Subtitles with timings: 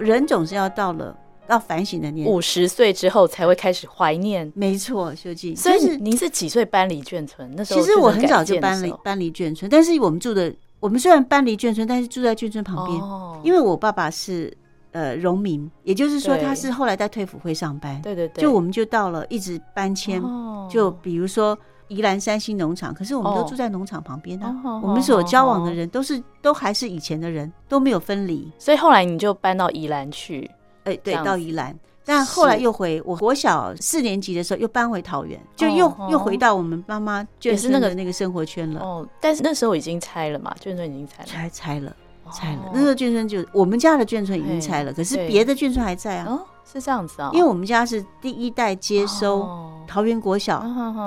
[0.00, 1.16] 人总是要到了
[1.48, 4.50] 要反省的年五十岁之后才会开始怀念。
[4.54, 5.54] 没错，秀静。
[5.54, 7.52] 所以您是几岁搬离眷村？
[7.56, 14.52] 那时候其实我很早就搬离搬离眷村，但是我们住的我们虽然搬离眷村，但是住在眷村旁边，哦、因为我爸爸是。
[14.92, 21.56] 呃，农民，也就是说他是后来在退辅会上班，对对对，就我们就到了一直搬迁，哦、就比如说
[21.90, 30.48] 宜兰三星农场，可是我们都住在农场旁边啊，哦、我们所交往的人都是都还是以前的人，都没有分离，所以后来你就搬到宜兰去，
[30.84, 41.92] 哎，对，到宜兰，但后来又回我国小四年级的时候又搬回桃园，就又、哦、又回到我们妈妈也是那个那个生活圈了，哦，但是那时候已经拆了嘛，眷村已经拆了，拆拆了。
[42.30, 46.26] 拆了，那时候眷村就我们家的眷村已经拆了，可是别的眷村还在啊。
[46.28, 49.48] 哦，是这样子啊，因为我们家是第一代接收
[49.86, 50.60] 桃园国小，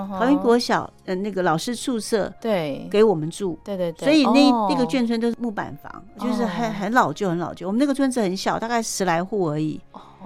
[0.10, 2.88] 桃园国小呃那个老师宿舍对。
[2.92, 7.66] 给我们住，对对对，所以那那个眷村都是木板房，就是很很老旧很老旧。
[7.66, 9.80] 我们那个村子很小，大概十来户而已，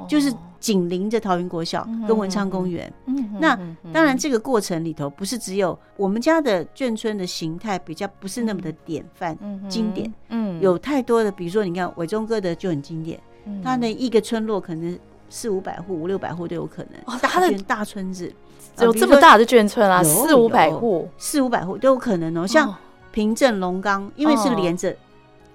[0.08, 0.34] 就是。
[0.60, 2.92] 紧邻着桃园国小跟文昌公园，
[3.40, 3.56] 那
[3.94, 9.38] 当然这个过程里头不是只有我们家的眷村的形态比较不是那么的典范
[9.70, 13.20] 经典，嗯，有太多的，比如说你看伟忠哥的就很经典，
[13.64, 14.98] 他的一个村落可能
[15.30, 18.34] 四五百户、五六百户都有可能，大的大村子。
[18.80, 22.48] 有这么大的眷村啊，四五百户、四五百户都有可能哦。
[22.48, 22.76] 像
[23.12, 24.94] 平镇龙冈，因为是连着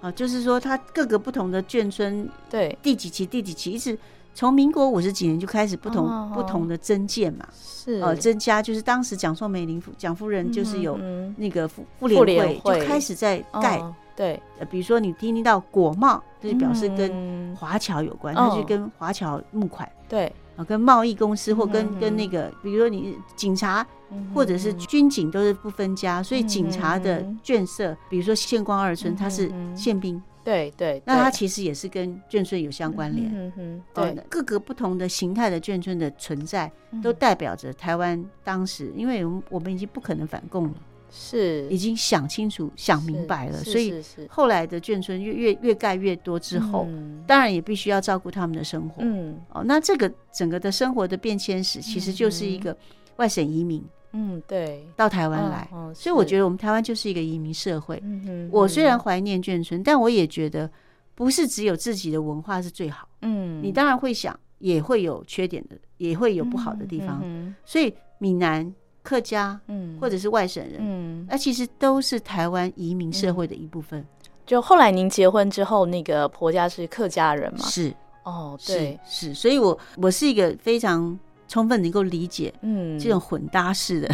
[0.00, 3.98] 啊，就是说它各个不同的眷村，对，第几期第几期一直。
[4.34, 6.36] 从民国五十几年就开始不同、oh, oh, oh.
[6.36, 8.00] 不同的增建嘛，是。
[8.00, 10.98] 呃增加，就是当时蒋宋美龄蒋夫人就是有
[11.36, 18.56] 那个妇妇联会就开始在盖，oh, 对，呃比如说你听听到国贸，就是表示跟华侨有关，它、oh.
[18.56, 22.00] 就跟华侨募款，对，啊跟贸易公司或跟、mm hmm.
[22.00, 23.86] 跟那个，比如说你警察
[24.34, 30.22] 或者是军警都是不分家，所以警察的眷舍，比如说县光二村，它是宪兵。
[30.44, 33.30] 对对，那它其实也是跟眷村有相关联。
[33.32, 36.70] 嗯哼，对，各个不同的形态的眷村的存在，
[37.02, 40.74] 都代表着台湾当时，因为我们已经不可能反共了，
[41.10, 41.68] 是。
[41.68, 43.94] 已经想清楚、想明白了，所以
[44.28, 46.88] 后来的眷村越越越盖越多之后，
[47.26, 48.96] 当然也必须要照顾他们的生活。
[48.98, 52.76] 嗯，哦，那这个整个的生活的变迁史，其实就是一个
[53.16, 53.84] 外省移民。
[54.12, 58.02] 嗯，对，到台湾来，所以我觉得我们台湾就是一个移民社会。
[58.50, 60.70] 我虽然怀念眷村，但我也觉得
[61.14, 63.08] 不是只有自己的文化是最好。
[63.22, 67.24] 嗯，你当然会想，也会有缺点的，也会有不好的地方。
[67.64, 68.70] 所以闽南、
[69.02, 74.04] 客家，嗯，或者是外省人，嗯，那其实都是台湾移民社会的一部分。
[74.44, 77.64] 就后来您结婚之后，那个婆家是客家人嘛？
[77.64, 77.94] 是，
[78.24, 81.18] 哦，对，是，所以我我是一个非常。
[81.52, 84.08] 充分能够理解，嗯，这种混搭式的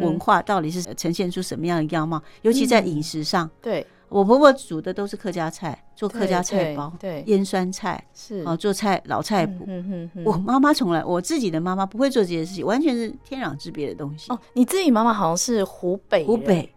[0.00, 2.22] 文化到底是呈现出什么样的样貌？
[2.42, 3.84] 尤其在饮食上，对。
[4.08, 7.24] 我婆婆煮的都是客家菜，做客家菜包，对。
[7.26, 8.44] 腌酸菜是。
[8.44, 9.66] 啊，做菜老菜谱。
[10.24, 14.30] 我妈妈从来，我自己的妈妈不会做这些事情，完全是天壤之别的东西。
[14.30, 16.72] 哦，你自己妈妈好像是湖北，湖北，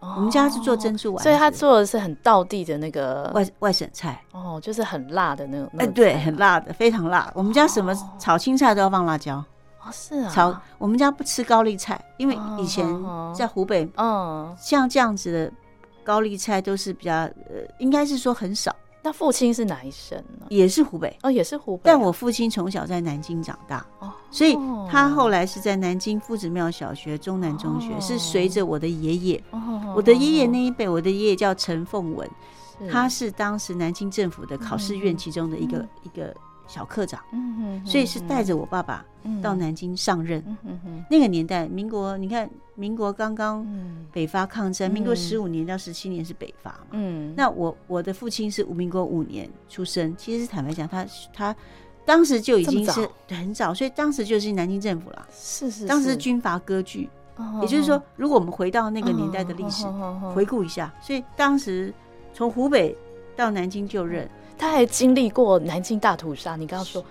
[0.00, 4.22] 我们家是做珍珠丸，所以她做的是很道地的那个外外省菜。
[4.32, 7.30] 哦，就是很辣的那种，哎，对，很辣的，非常辣。
[7.34, 9.44] 我们家什么炒青菜都要放辣椒。
[9.92, 12.86] 是啊，炒我们家不吃高丽菜，因为以前
[13.34, 15.52] 在湖北，嗯，像这样子的
[16.04, 18.74] 高丽菜都是比较呃，应该是说很少。
[19.00, 20.46] 那父亲是哪一省呢？
[20.50, 21.82] 也是湖北哦，也是湖北。
[21.84, 24.58] 但我父亲从小在南京长大，哦，所以
[24.90, 29.42] 他后来是在南京夫子庙小学、中南中学，是随着我的爷爷。
[29.50, 32.28] 哦我的爷爷那一辈，我的爷爷叫陈凤文，
[32.90, 36.34] 他是当时南京政府的考试院其中的一个一个。
[36.68, 39.04] 小课长，嗯哼，所以是带着我爸爸
[39.42, 40.44] 到南京上任。
[41.10, 43.66] 那个年代，民国，你看，民国刚刚
[44.12, 46.86] 北伐抗战，民国十五年到十七年是北伐嘛。
[46.90, 51.56] 嗯，那我我的父亲是民国五年出生，其实坦白讲，他他
[52.04, 55.26] 当时就已经是很早，所以当时就是南京政府了。
[55.32, 57.08] 是是，当时是军阀割据，
[57.62, 59.86] 也就是说，如果我们回到那个年代的历史，
[60.34, 61.92] 回顾一下，所以当时
[62.34, 62.94] 从湖北
[63.34, 64.28] 到南京就任。
[64.58, 67.04] 他还经历过南京大屠杀，你刚刚说，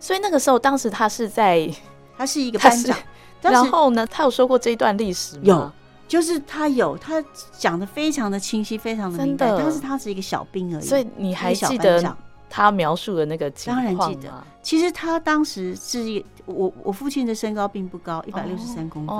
[0.00, 1.70] 所以那个时候，当时他是在，
[2.16, 2.96] 他是一个班长，
[3.42, 5.42] 然后呢，他有说过这一段历史吗？
[5.44, 5.72] 有，
[6.08, 7.22] 就是他有，他
[7.56, 9.54] 讲的非常的清晰，非常的明白。
[9.56, 12.16] 但是他是一个小兵而已，所以你还记得
[12.48, 13.90] 他描述的那个情况吗？
[13.98, 14.32] 当然记得。
[14.62, 19.16] 其实他当时是我我父亲的身高并不高，一百六十三公分，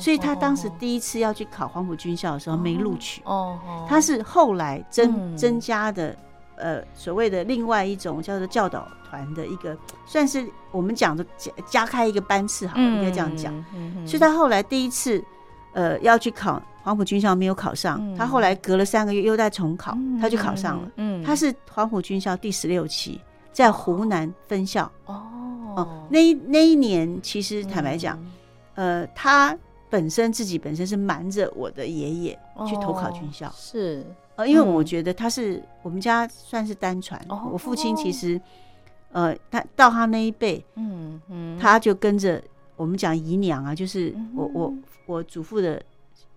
[0.00, 3.20] 所以他当时第一次要去考黄埔军校的时候没录取。
[3.24, 3.58] 哦，
[3.88, 6.16] 他是后来增增加的。
[6.56, 13.52] 呃，所谓的另外一种叫做教导团的一个， 算是我们讲的加加开一个班次，好，应该这样讲。
[14.06, 15.22] 所以他后来第一次，
[15.72, 20.90] 呃，要去考黄埔军校没有考上，嗯、他后来隔了三个月又再重考，嗯、他就考上了。
[20.96, 23.20] 嗯，他是黄埔军校第十六期，
[23.52, 24.90] 在湖南分校。
[25.06, 25.22] 哦。
[25.76, 28.16] 哦，那一那一年，其实坦白讲，
[28.76, 29.58] 呃，他
[29.90, 37.20] 本身自己本身是瞒着我的爷爷去投考军校，是呃，因为我觉得他是我们家算是单传，
[37.52, 38.40] 我父亲其实
[39.12, 42.42] 呃，他到他那一辈，嗯嗯，他就跟着
[42.76, 44.74] 我们讲姨娘啊，就是我我
[45.06, 45.80] 我祖父的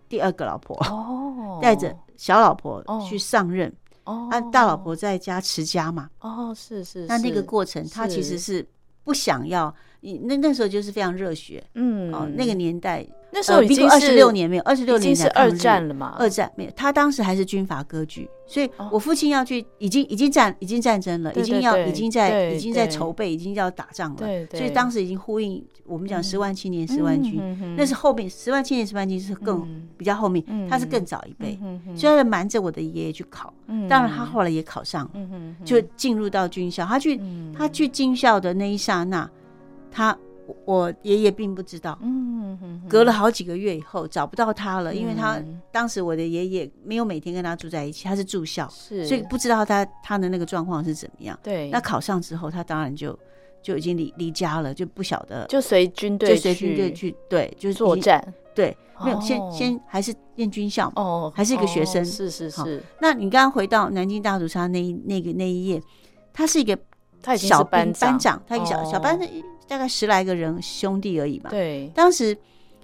[0.08, 3.74] 第二个老婆哦，带着小老婆去上任。
[4.04, 6.10] 哦，那大老婆在家持家嘛？
[6.22, 7.06] 哦，是是。
[7.08, 8.66] 那那个过程，他其实是
[9.04, 9.74] 不想要。
[10.00, 13.06] 你那那时候就是非常热血，嗯，哦，那个年代。
[13.32, 16.16] 那时候已经二十六年没有，二十六年是二战了嘛？
[16.18, 24.48] 二战没有，他当时还是军阀割据，所以我父亲要去，已经已经战已经战争了，已经要已经在已经在筹备，已经要打仗了。
[24.52, 31.60] 所以当时已经呼应我们讲十万青年十万军，那是后面十万青年十万军是更比较后面，他是更早一辈，
[31.96, 33.54] 所以他瞒着我的爷爷去考。
[33.90, 35.12] 当然他后来也考上了，
[35.66, 36.86] 就进入到军校。
[36.86, 37.20] 他去
[37.56, 39.30] 他去军校的那一刹那，
[39.92, 40.18] 他。
[40.66, 45.42] 我爷爷并不知道，嗯，隔了好几个月以后找不到他了，因为他
[45.72, 51.38] 当时我的爷爷没有每天跟他住在一起，他是住校，是，所以不知道他他的那个状况是怎么样。
[51.44, 53.18] 对，那考上之后，他当然就
[53.62, 62.84] 就已经离离家了，就不晓得，就随军队，就随军队去，对，就是作战，对，没有先先还是念军校哦，还是一个学生，是是是。
[63.02, 65.82] 那你刚刚回到南京大屠杀那一那个那一页，
[66.32, 66.78] 他是一个
[67.38, 69.28] 小班班长，他一个小小班的。
[69.68, 71.50] 大概十来个人兄弟而已嘛。
[71.50, 72.38] 对，当时，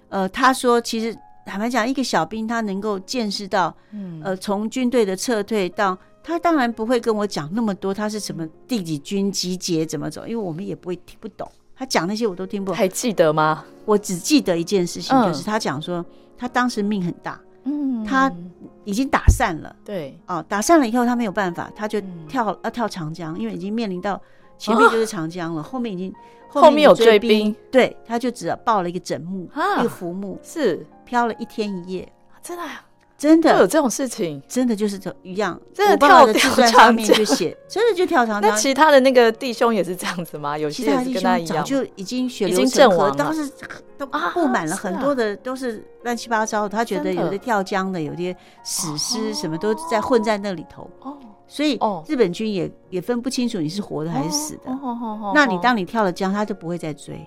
[0.09, 1.15] 呃，他说，其实
[1.45, 11.49] 坦白讲，一个小兵他能够见识到，嗯，呃，从军队的撤退到他，当然不会跟我讲那么多，他是什么第几军集结怎么走，因为我们也不会听不懂。
[11.75, 12.77] 他讲那些我都听不懂。
[12.77, 13.65] 还记得吗？
[13.85, 16.05] 我只记得一件事情，就是他讲说，
[16.37, 18.31] 他当时命很大，嗯，他
[18.85, 21.99] 已经打散了，对，哦，打散了以后他没有办法，他就
[22.29, 24.21] 跳要跳长江，因为已经面临到
[24.57, 26.13] 前面就是长江了，后面已经。
[26.55, 32.13] 后面有追兵，对，他就只抱了一个枕木，一个浮木，是漂了一天一夜，
[32.43, 32.63] 真的，
[33.17, 38.51] 真的有这种事情，真的就是这一样，真的跳跳长江就写，真的就跳长江。
[38.51, 40.55] 那其他的那个弟兄也是这样子吗？
[40.55, 43.51] 有其他弟兄早就已经血流成河，当时
[43.97, 46.69] 都布满了很多的都是乱七八糟的。
[46.69, 50.87] 他觉得有的跳江的，有些死尸什么都在混在那里头。
[51.53, 54.75] 所以日本军也也分不清楚你是活的还是死的。
[55.35, 57.23] 那你当你跳了江，他就不会再追。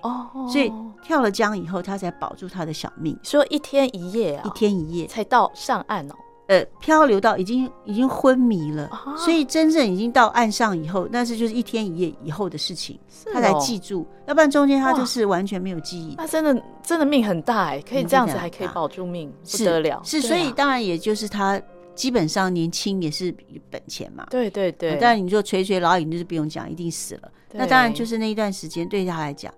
[0.51, 0.69] 所以
[1.01, 3.17] 跳了江以后，他才保住他的小命。
[3.23, 6.15] 说一天一夜啊，一天一夜才到上岸哦。
[6.47, 12.99] 呃，漂流到已经已经昏迷了，所以真正已经到岸上以后，那是就是一天一夜以后的事情，
[13.33, 14.05] 他才记住。
[14.27, 16.15] 要不然中间他就是完全没有记忆。
[16.15, 20.01] 他真的真的命很大哎，可以这样子还可以保住命，不得了。
[20.03, 21.61] 是，所以当然也就是他。
[21.97, 23.35] 基本上年轻也是
[23.69, 24.95] 本钱嘛，对对对。
[24.97, 27.31] 当然你说垂垂老矣就是不用讲，一定死了。
[27.51, 29.53] 那当然就是那一段时间对他来讲，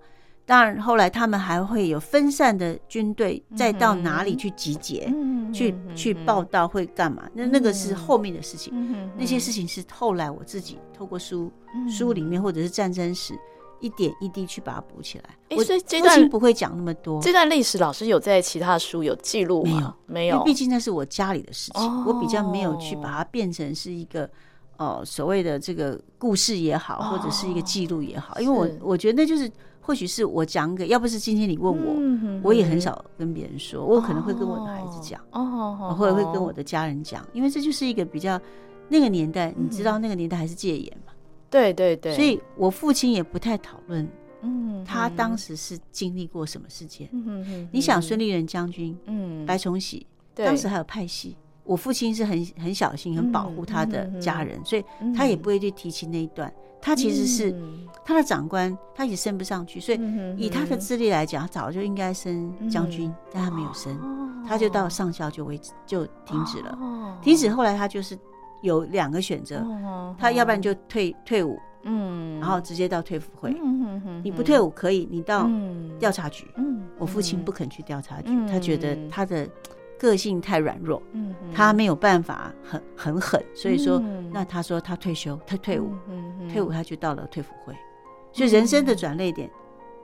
[0.46, 5.12] 当然后来他们还会有分散的军队，再到哪里去集结，
[5.52, 7.28] 去去报道会干嘛？
[7.34, 8.72] 那那个是后面的事情，
[9.16, 11.52] 那些事情是后来我自己透过书
[11.88, 13.34] 书里面或者是战争史。
[13.80, 15.24] 一点一滴去把它补起来。
[15.56, 17.20] 我所以这段不会讲那么多。
[17.20, 19.94] 这段历史老师有在其他书有记录吗？
[20.06, 20.44] 没有，没有。
[20.44, 24.28] 毕竟那是我家里的事情，我比较没有去把它变成是一个
[24.76, 28.38] 呃所谓的这个故事也好，或者是一个记录也好。
[28.40, 33.84] 因为我我觉得那就是或许是我讲给，要不是今天你问我，我也很少跟别人说。
[33.84, 38.40] 我可能会跟我的孩子讲，哦，或者会跟我的家人讲，因为这就是一个比较
[38.88, 41.12] 那个年代，你知道那个年代还是戒严嘛。
[41.50, 44.08] 对对对，所以我父亲也不太讨论，
[44.42, 47.08] 嗯，他当时是经历过什么事件。
[47.12, 56.52] 嗯嗯，你想孙立人将军，嗯，白崇禧，当时还有派系，我父亲是很很小心、很保护他的家人，所以他也不会去提起那一段。
[56.80, 57.54] 他其实是
[58.04, 60.00] 他的长官，他也升不上去，所以
[60.38, 63.98] 以他的资历来讲，他早就应该升将军，但他没有升，
[64.46, 66.78] 他就到上校就为止，就停止了。
[67.20, 68.16] 停止后来他就是。
[68.62, 69.64] 有两个选择，
[70.18, 73.54] 他要不然就退退伍，嗯，然后直接到退辅会。
[74.22, 75.48] 你不退伍可以，你到
[75.98, 76.46] 调查局。
[76.98, 79.48] 我父亲不肯去调查局，他觉得他的
[79.98, 81.02] 个性太软弱，
[81.54, 85.94] 他没有办法很很狠，所以说，那他说他退休，他退伍，
[86.52, 87.74] 退伍他就到了退辅会。
[88.32, 89.50] 所以人生的转捩点，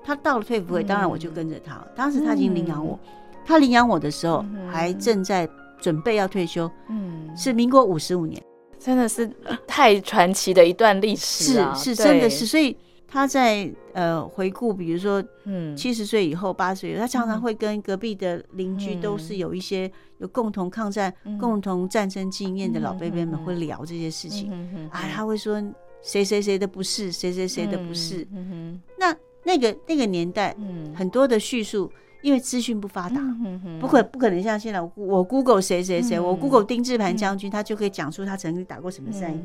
[0.03, 1.87] 他到了退辅会，当然我就跟着他。
[1.95, 2.99] 当时他已经领养我，
[3.45, 5.47] 他领养我的时候还正在。
[5.80, 8.42] 准备要退休，嗯，是民国五十五年，
[8.78, 9.30] 真的是
[9.66, 11.75] 太传奇的一段历史啊！
[11.75, 12.47] 是是，真的是。
[12.47, 12.76] 所以
[13.09, 24.50] 他在呃回顾，比如说，嗯，七十岁以后、八十岁，他常常会跟隔壁的邻居，都是有一些有共同抗战、共同战争经验的老辈辈们会聊这些事情。
[24.90, 25.62] 啊，他会说，
[26.02, 28.23] 谁谁谁的不是，谁谁谁的不是。
[28.33, 31.90] 嗯，嗯哼，那那个那个年代，嗯，很多的叙述，
[32.26, 39.40] 因为资讯不发达，嗯哼，不可不可能像现在我，我 Google 谁谁谁，我 Google 丁志盘将军，他就可以讲出他曾经打过什么战役。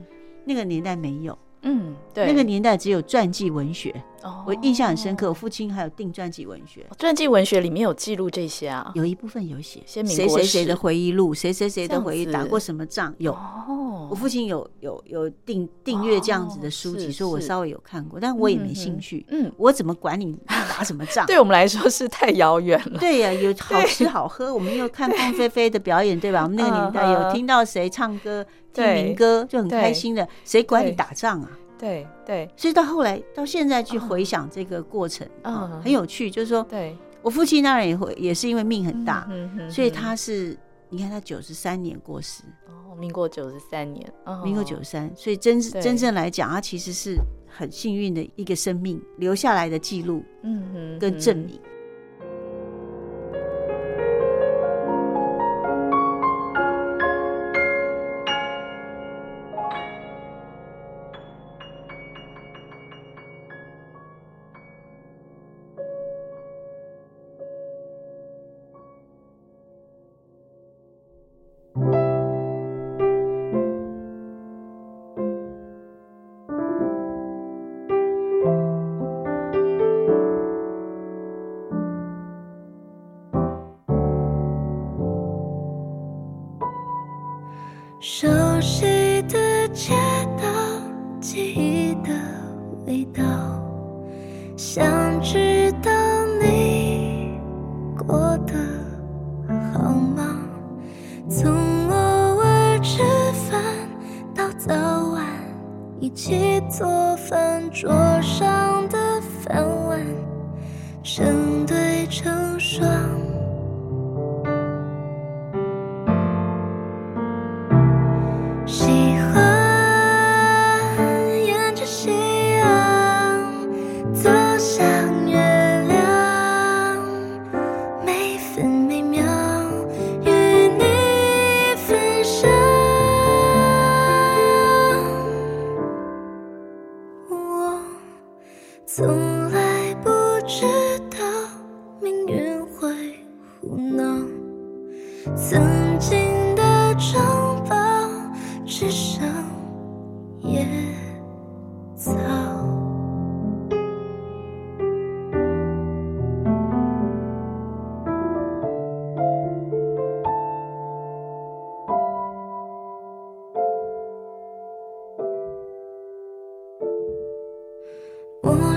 [0.45, 1.37] 那个年代没有。
[1.63, 5.29] 嗯，对，那个年代只有传记文学，哦、我印象很深刻。
[5.29, 13.31] 我父亲还有订传记文学，传记文学里面有记录这些啊，有一部分有写谁谁谁的回忆录，谁谁谁的回忆，打过什么仗，有。
[13.31, 19.23] 哦，我父亲有有有订订阅这样子的书籍，所以我稍微有看过，但我也没兴趣。
[19.29, 21.27] 嗯，我怎么管你 打什么仗？
[21.27, 22.99] 对我们来说是太遥远了。
[22.99, 26.41] 对呀，有好吃好喝，我们又看凤飞飞的表演，对吧？
[26.41, 28.43] 我们那个年代有听到谁唱歌。
[28.73, 31.51] 听民歌就很开心的，谁管你打仗啊？
[31.77, 36.29] 对对，所以到后来到现在去回想这个过程，啊，很有趣。
[36.29, 36.95] 就是说，对。
[37.23, 39.29] 我父亲当然也会，也是因为命很大，
[39.69, 40.57] 所以他是
[40.89, 42.43] 你看他九十三年过世。
[42.67, 44.11] 哦，民国九十三年，
[44.43, 47.15] 民国九十三，所以真真正来讲，他其实是
[47.47, 51.59] 很幸运的一个生命留下来的记录，嗯哼，跟证明。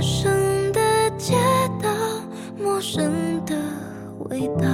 [0.04, 1.34] 陌生的街
[1.82, 1.88] 道，
[2.62, 3.56] 陌生的
[4.28, 4.68] 味道，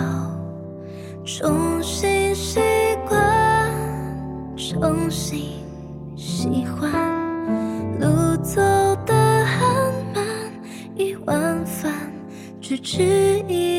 [1.24, 2.58] 重新习
[3.08, 3.70] 惯，
[4.56, 5.52] 重新
[6.16, 6.90] 喜欢。
[8.00, 8.60] 路走
[9.06, 10.24] 得很慢，
[10.96, 11.92] 一碗饭，
[12.60, 13.69] 只吃一。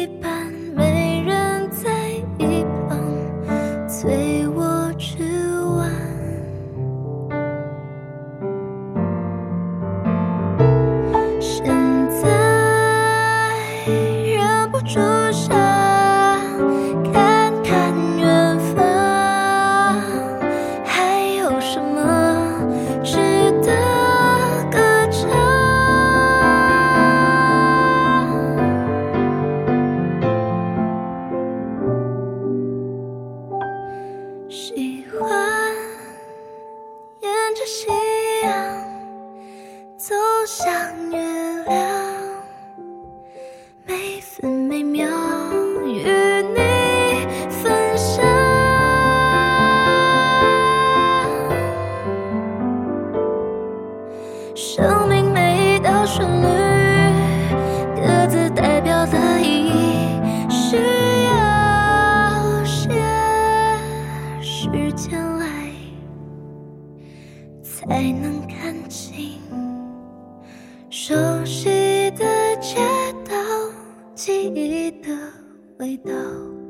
[76.21, 76.60] go.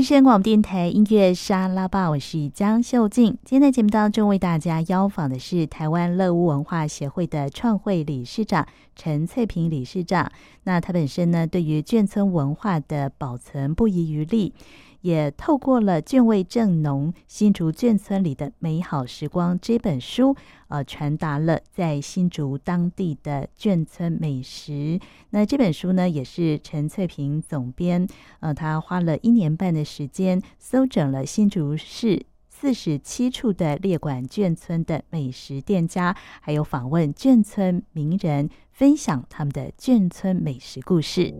[0.00, 3.36] 汉声广播电台音乐沙拉吧，我是江秀静。
[3.44, 8.66] 今天在节目当中为大家邀访的是台湾乐屋文化协会的创会理事长
[8.96, 10.32] 陈翠萍理事长。
[10.64, 14.54] 那他本身呢，对于眷村文化的保存不遗余力。
[15.00, 20.36] 也透过了《卷味正浓新竹眷村里的美好时光》这本书，
[20.68, 24.98] 呃，传达了在新竹当地的眷村美食。
[25.30, 28.06] 那这本书呢，也是陈翠萍总编，
[28.40, 41.32] 呃，他花了一年半的时间，搜整了新竹市四十七处的列管眷村的美食店家，还有访问眷村名人，分享他们的眷村美食故事。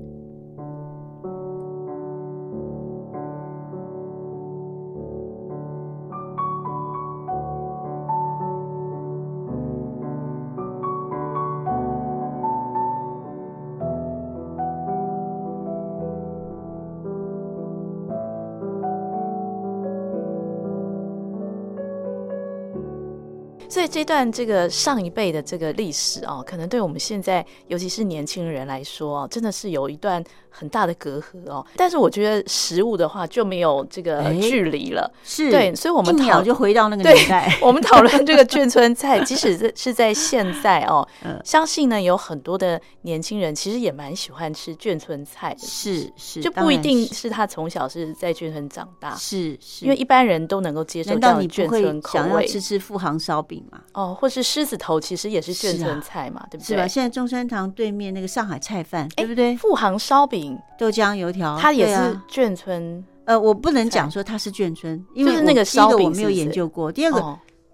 [23.71, 31.65] 所以这段这个上一辈的这个历史哦，可能对我们现在，尤其是年轻人来说哦，真的是有一段很大的隔阂哦。
[31.77, 35.73] 但是我觉得食物的话就没有这个距离了，是对。
[35.73, 37.57] 所以我们一秒就回到那个年代。
[37.62, 41.07] 我们讨论这个眷村菜， 即使是是在现在哦，
[41.45, 52.25] 相信呢有很多的年轻人其实也蛮喜欢吃眷村菜的，是是，就不一定是他从小是在眷村长大，是是，因为一般人都能够接受这样的眷村口味。
[52.25, 53.60] 想要吃吃富航烧饼。
[53.93, 56.67] 哦，或是狮子头，其实也是眷村菜嘛，啊、对不对？
[56.67, 56.87] 是吧？
[56.87, 59.57] 现在中山堂对面那个上海菜饭，对不对？
[59.57, 63.33] 富航烧饼、豆浆油条，它也是眷村、啊。
[63.33, 66.91] 呃，我不能讲说它是眷村，因为那个烧饼我没有研究过。
[66.91, 67.21] 第二个，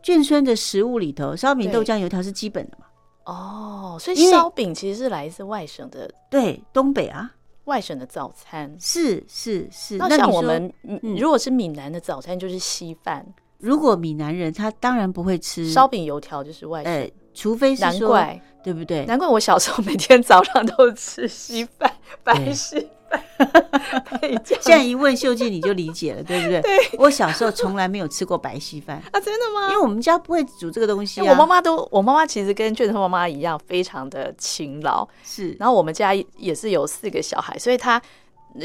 [0.03, 2.87] 眷、哦、村的食物里头，烧饼、豆浆、油条是基本的嘛。
[3.25, 7.31] 哦，所以烧饼其实是来自外省的，对，东北啊，
[7.65, 9.97] 外省的早餐是是是。
[9.97, 10.73] 那像我们，
[11.19, 13.27] 如果是闽南的早餐，就是稀饭。
[13.59, 19.05] 如果闽南人他当然不会吃烧饼油条，就是外省、欸，除非难怪对不对？
[19.07, 21.91] 难怪我小时候每天早上都吃稀饭，
[22.23, 23.23] 白稀饭。
[24.45, 26.61] 现在一问秀静你就理解了，对不对？
[26.63, 29.69] 对，我小时候从来没有吃过白稀饭 啊，真的吗？
[29.71, 31.31] 因为我们家不会煮这个东西、啊。
[31.31, 35.07] 我妈妈都，我妈妈其实跟眷村妈妈一样，非常的勤劳。
[35.25, 38.03] 是，然后我们家也是有四个小孩，所以她。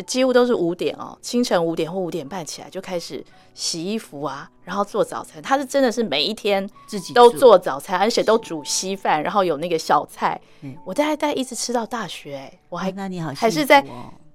[0.05, 3.23] 几乎都是五点哦，清晨五点或五点半起来就开始
[3.53, 5.41] 洗衣服啊，然后做早餐。
[5.41, 10.39] 他是真的是每一天自己都做早餐，而且都煮稀饭，然后有那个小菜。
[10.61, 13.83] 嗯，我大概大概一直吃到大学，哎，我还那你好还是在，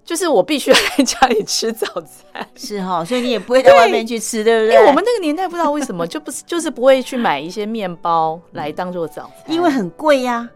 [0.04, 4.74] 就是我必须要在家里吃早餐， 是哈，所以你也不会在外面去吃，对不对？
[4.74, 10.48] 因为我们那个年代不知道为什么就不是就是不会去买一些面包来当做早餐，因为很贵呀。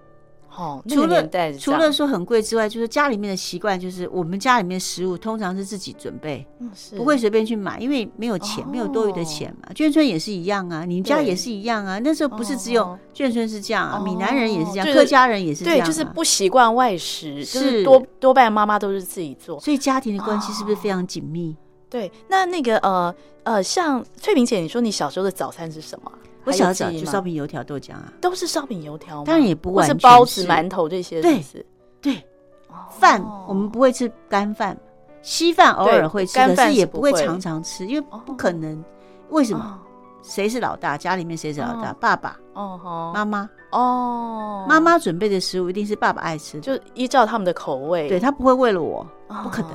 [0.61, 1.27] 哦，除了
[1.59, 6.47] 除了说很贵之外，就是家里面的习惯，就是我们家里面食物通常是自己准备，
[6.95, 9.71] 不会随便去买，因为没有钱，没有多余的钱嘛。
[9.75, 11.99] 眷村也是一样啊，你们家也是一样啊。
[12.01, 21.57] 那时候不是只有眷村是这样啊，闽南人也是这样，客家人也是这样，对，就是不习惯外食，是多多半妈妈都是自己做，所以家庭的关系是不是非常紧密？
[21.89, 26.13] 对，那那个呃呃，像翠萍姐，你说你小时候的早餐是什么？
[26.45, 29.25] 我小时候就烧饼、油条、豆浆啊，都是烧饼、油条吗？
[29.27, 31.21] 当然也不完全是包子、馒头这些。
[31.21, 31.43] 对
[32.01, 32.25] 对，
[32.91, 34.77] 饭我们不会吃干饭，
[35.23, 38.83] 稀饭偶尔会吃，可是也不会常常吃，因为不可能。
[39.29, 39.79] 为什么？
[40.23, 40.99] 谁是老大？
[40.99, 41.93] 家里面谁是老大？
[42.01, 42.39] 爸爸。
[42.55, 43.49] 哦，妈妈。
[43.71, 48.09] 哦，妈妈准备的食物一定是爸爸爱吃，就依照他们的口味。
[48.09, 49.07] 对，他不会为了我，
[49.43, 49.71] 不可能。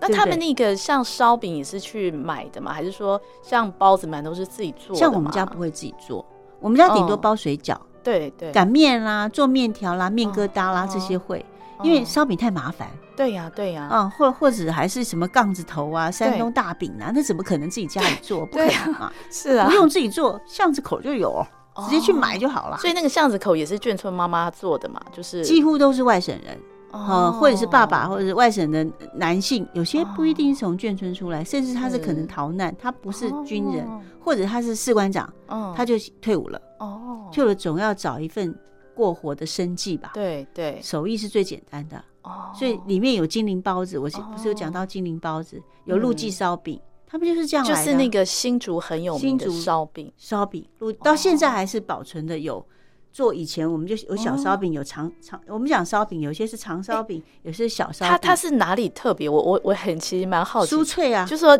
[0.00, 2.72] 那他们那个像烧饼也是去买的吗？
[2.72, 5.00] 还是说像包子馒头是自己做的？
[5.00, 6.24] 像我们家不会自己做，
[6.60, 11.44] 我们家顶多包水饺，对对，擀面啦、做面条啦、面疙瘩啦这些会，
[11.82, 12.88] 因为烧饼太麻烦。
[13.16, 18.44] 对呀对呀，嗯，或或者还是什么杠子头啊、山东大饼啊，那怎么可能自己家里做？
[18.44, 19.12] 不可能嘛。
[19.30, 21.46] 是啊，不用自己做，巷子口就有，
[21.84, 22.76] 直接去买就好了。
[22.78, 26.60] 所以那个巷子口也是眷村妈妈做的嘛，就是几乎都是外省人。
[26.94, 33.84] 哦，或者是爸爸，或者是外省的男性，有些不一定是从眷村出来，甚至他是可能逃难，他不是军人，
[34.20, 35.30] 或者他是士官长，
[35.76, 36.62] 他就退伍了。
[36.78, 38.56] 哦，退伍了总要找一份
[38.94, 40.12] 过活的生计吧？
[40.14, 41.96] 对对，手艺是最简单的。
[42.22, 47.76] 哦，所以里面有金陵包子，我不是有讲到金陵包子，有陆记烧饼，他们就是这样来的。
[47.84, 50.64] 就是那个新竹很有名的烧饼，烧饼，
[51.02, 52.64] 到现在还是保存的有。
[53.14, 55.40] 做以前我们就有小烧饼，有长长。
[55.46, 58.08] 我们讲烧饼，有些是长烧饼，有些是小烧饼。
[58.10, 59.28] 它它是哪里特别？
[59.28, 60.74] 我我我很其实蛮好奇。
[60.74, 61.56] 酥脆啊，就是说，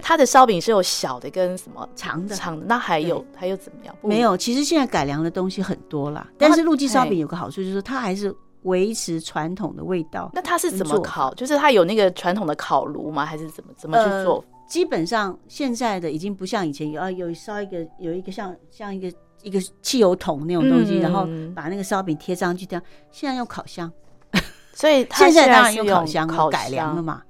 [0.00, 2.64] 它的烧饼是有小的跟什么长的长的。
[2.64, 3.94] 那还有还有怎么样？
[4.02, 6.26] 没有，其实现在改良的东西很多啦。
[6.38, 10.30] 但是陆记烧饼有个好处，就是它还是维持传统的味道。
[10.32, 11.34] 那它是怎么烤？
[11.34, 13.26] 就是它有那个传统的烤炉吗？
[13.26, 14.36] 还是怎么怎么去做？
[14.36, 22.82] 呃，基本上现在的已经不像以前有啊，有烧一个有一个像像一个一个汽油桶那种东西，嗯、然后把那个烧饼贴上去这样。
[23.10, 23.90] 现在用烤箱，
[24.74, 27.22] 所以现在当然用烤箱改良了嘛。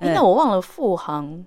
[0.00, 1.44] 欸、那我忘了富航，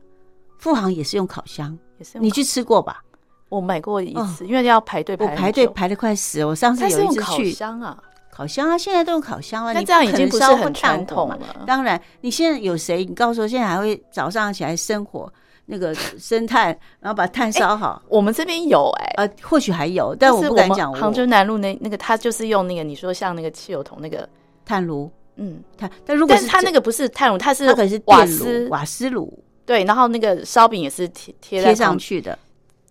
[0.57, 3.03] 富航也是用烤箱，也是你去吃过吧？
[3.49, 6.43] 我买过一次，哦、因为要排队，我排队排的快死。
[6.45, 7.97] 我上次有一次去烤箱啊，
[8.31, 9.73] 烤箱啊，现在都用烤箱了。
[9.73, 11.39] 那这样已经不是很传统了。
[11.65, 13.03] 当然，你现在有谁？
[13.03, 15.31] 你告诉我，现在还会早上起来生火，
[15.69, 16.67] 那个生炭，
[16.99, 18.01] 然后把炭烧好。
[18.03, 20.91] 欸、我们这边有哎、欸，呃，或许还有，但我不敢讲。
[20.93, 24.27] 杭州南路那那个，他就是用那个你说像那个汽油桶那个
[24.65, 25.89] 炭炉，嗯，炭。
[26.03, 29.31] 但如果是他那个不是炭炉，它是它可是瓦斯瓦斯炉，
[29.65, 32.37] 对，然后那个烧饼也是贴贴贴上去的。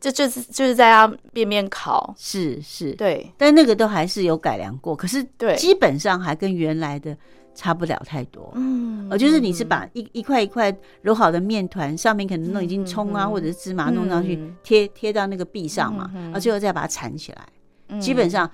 [0.01, 7.17] 这就是就是在它边边烤，是是，对，但那个都还是有改良过，可是对，基本上还跟原来的
[7.59, 8.53] 差不了太多。
[8.55, 18.01] 嗯，呃，就是你是把一一块一块揉好的面团，上面可能弄已经葱啊或者是芝麻弄上去，贴贴到那个壁上嘛，然后最后再把它缠起来。
[18.01, 18.49] 基本上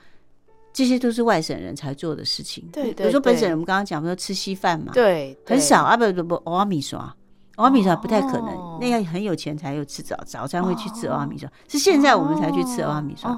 [0.73, 2.67] 这些都是外省人才做的事情。
[2.73, 7.15] 对，比如说本省人，我们刚刚讲说吃稀饭嘛，对，很少啊，不不不，欧阿米刷。
[7.57, 13.29] 蚵仔米莎不太可能，那要很有钱才有吃早早餐会去吃蚵仔米莎，是现在我们才去吃蚵仔米莎，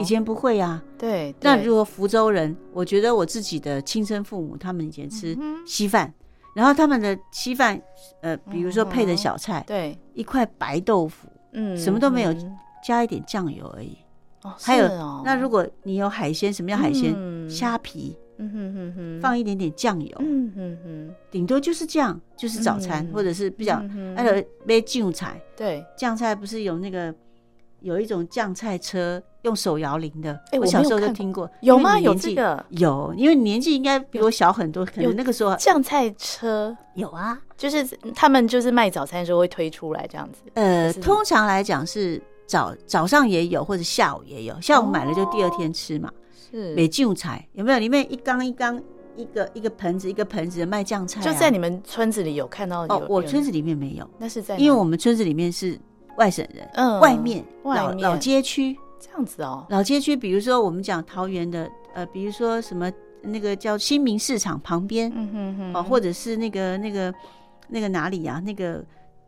[0.00, 0.82] 以前不会呀。
[0.98, 6.12] 对，那如果福州人，我觉得我自己的亲生父母他们以前吃稀饭，
[6.54, 7.80] 然后他们的稀饭，
[8.22, 12.34] 呃，比如说配的小菜，对，一块白豆腐，嗯，什么都没有，
[12.84, 13.96] 加一点酱油而已。
[14.58, 14.88] 还有，
[15.24, 17.14] 那如果你有海鲜，什么叫海鲜？
[17.48, 18.16] 虾皮。
[18.38, 23.76] 嗯哼哼哼，放一点点酱油，嗯哼哼，顶多就是这样，就是早餐，或者是比较，
[24.14, 27.14] 还有买酱菜，对，酱菜不是有那个
[27.80, 31.98] 有一种酱菜车用手摇铃的，哎，我小时候就听过，有吗？
[31.98, 32.64] 有这个？
[32.70, 36.76] 有，因为年纪应该比我小很多，可能那个时候酱菜车？
[36.94, 46.10] 有啊，就是他们就是卖早餐的时候会推出来这样子，呃，通常来讲是早早上也有，或者下午也有，下午买了就第二天吃嘛。
[46.50, 46.74] 是。
[46.74, 47.78] 美酱菜有没有？
[47.78, 48.80] 里面一缸一缸，
[49.16, 52.86] 一个一个盆子一个盆子的卖酱菜，就在你们村子里有看到？
[52.86, 55.78] 哦，我村子里面没有，那是在，因为我们村子里面是
[56.16, 58.76] 外省人，嗯，外面老老街区。
[58.98, 59.64] 这样子哦。
[59.68, 67.14] 老街区，比如说我们讲桃园的，呃，比如说什么那个叫新民市场旁边，嗯哼哼，哦，或者是那个那个
[67.68, 68.42] 那个哪里呀？
[68.44, 68.82] 那个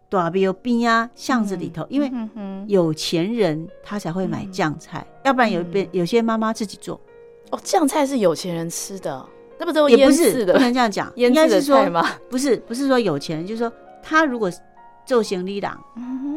[0.08, 2.10] 大庙边啊巷子里头，因为
[2.66, 6.98] 有钱人他才会买酱菜，要不然有边有些妈妈自己做。
[7.50, 9.24] 哦，酱菜是有钱人吃的，
[9.58, 10.44] 那不都也不是？
[10.46, 11.84] 不能这样讲， 应该是说
[12.28, 14.50] 不是，不是说有钱人，就是说他如果
[15.06, 15.82] 做行李郎，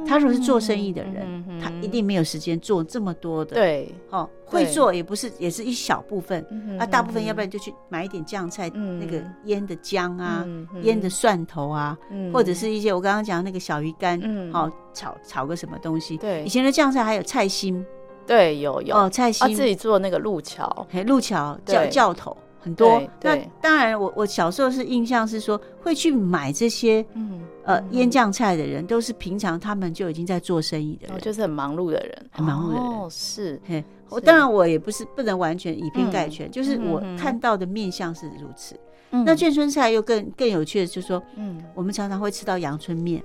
[0.07, 3.55] 他如果是做生意的人，他一定没有时间做这么多的。
[3.55, 6.41] 对，哦，会做也不是，也是一小部分，
[6.79, 10.47] 啊，大部分要不然就去买一点酱菜，那个腌的姜啊，
[10.83, 11.97] 腌的蒜头啊，
[12.31, 14.21] 或者是一些我刚刚讲那个小鱼干，
[14.53, 16.15] 好炒炒个什么东西。
[16.15, 17.85] 对，以前的酱菜还有菜心。
[18.25, 18.95] 对，有有。
[18.95, 23.01] 哦，菜心自己做那个路桥，嘿，路桥教教头很多。
[23.21, 32.83] 那当然，我我小时候是印象是说，会去买这些，嗯呃腌酱菜的人，都是平常他们就已经在做生意的人，就是很忙碌的人，很忙碌的人。
[32.83, 38.79] 哦，是，嘿，我当然我也不是不能完全以偏概全，就是我看到的面相是如此。
[39.09, 43.21] 那眷村菜又更更有趣的，就是说，嗯，我们常常会吃到阳春面。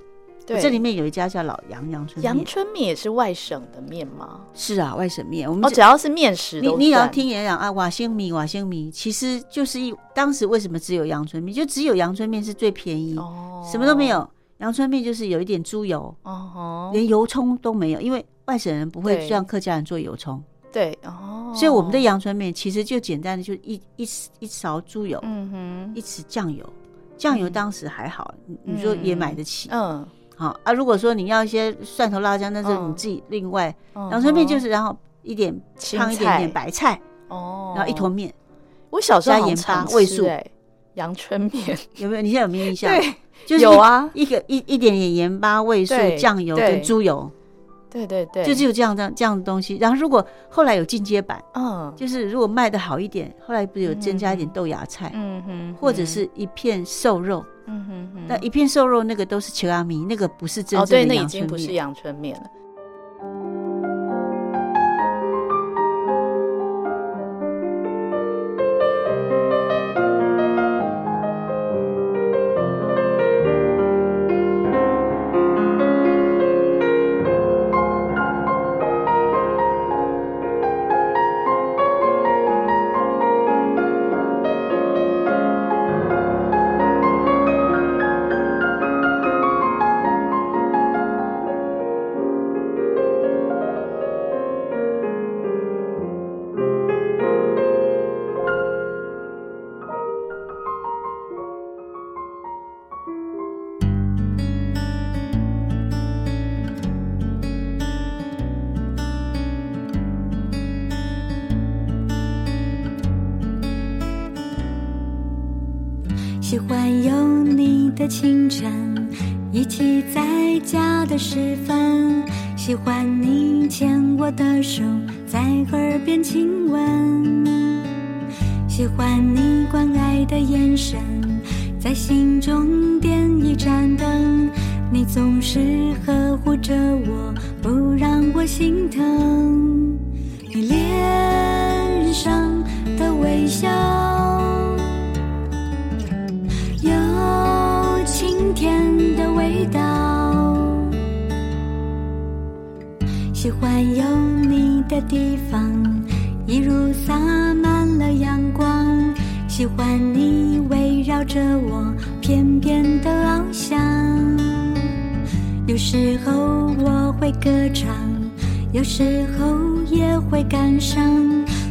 [0.47, 2.33] 对，这里面有一家叫老杨阳春面。
[2.33, 4.39] 阳春面也是外省的面吗？
[4.53, 5.47] 是啊，外省面。
[5.49, 11.53] 我们哦，只要是面食，你你也要听人讲啊，瓦星米，瓦星米，其实就是一当时为什么只有阳春面？
[11.53, 14.25] 就只有阳春面是最便宜，哦，什么都没有。
[14.59, 20.41] 阳春面就是有一点猪油，哦，连油葱都没有，因为外省人不会让客家人做油葱。
[20.71, 24.07] 对，哦，所以我们的阳春面其实就简单的，就一一
[24.39, 26.65] 一勺猪油，嗯哼，一匙酱油，
[27.17, 28.33] 酱油当时还好，
[28.63, 30.07] 你说也买得起，嗯。
[30.37, 33.75] 好啊，如果说你要一些蒜头辣椒，那是你自己另外。
[33.95, 38.31] 阳春面就是，然后一点烫一点点白菜，哦，然后一坨面。
[38.91, 40.25] 我小时候加盐巴味素，
[40.93, 42.21] 阳春面有没有？
[42.21, 42.89] 你现在有没有印象？
[42.89, 43.13] 对，
[43.45, 47.29] 就是有啊，一个一一点点盐巴味素、酱油跟猪油。
[47.89, 49.77] 对对对，就只有这样这样这样的东西。
[49.77, 62.43] 然后如果后来有进阶版，嗯，就是如果卖的好一点，后来不是有增加一点豆芽菜，嗯哼，或者是一片瘦肉，嗯哼哼，那一片瘦肉那个都是球阿米，那个不是真正的阳春面，哦，对，那已经不是阳春面了。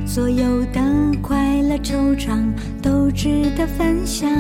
[0.07, 0.81] 所有的
[1.21, 2.39] 快乐惆怅
[2.81, 4.31] 都值得分享，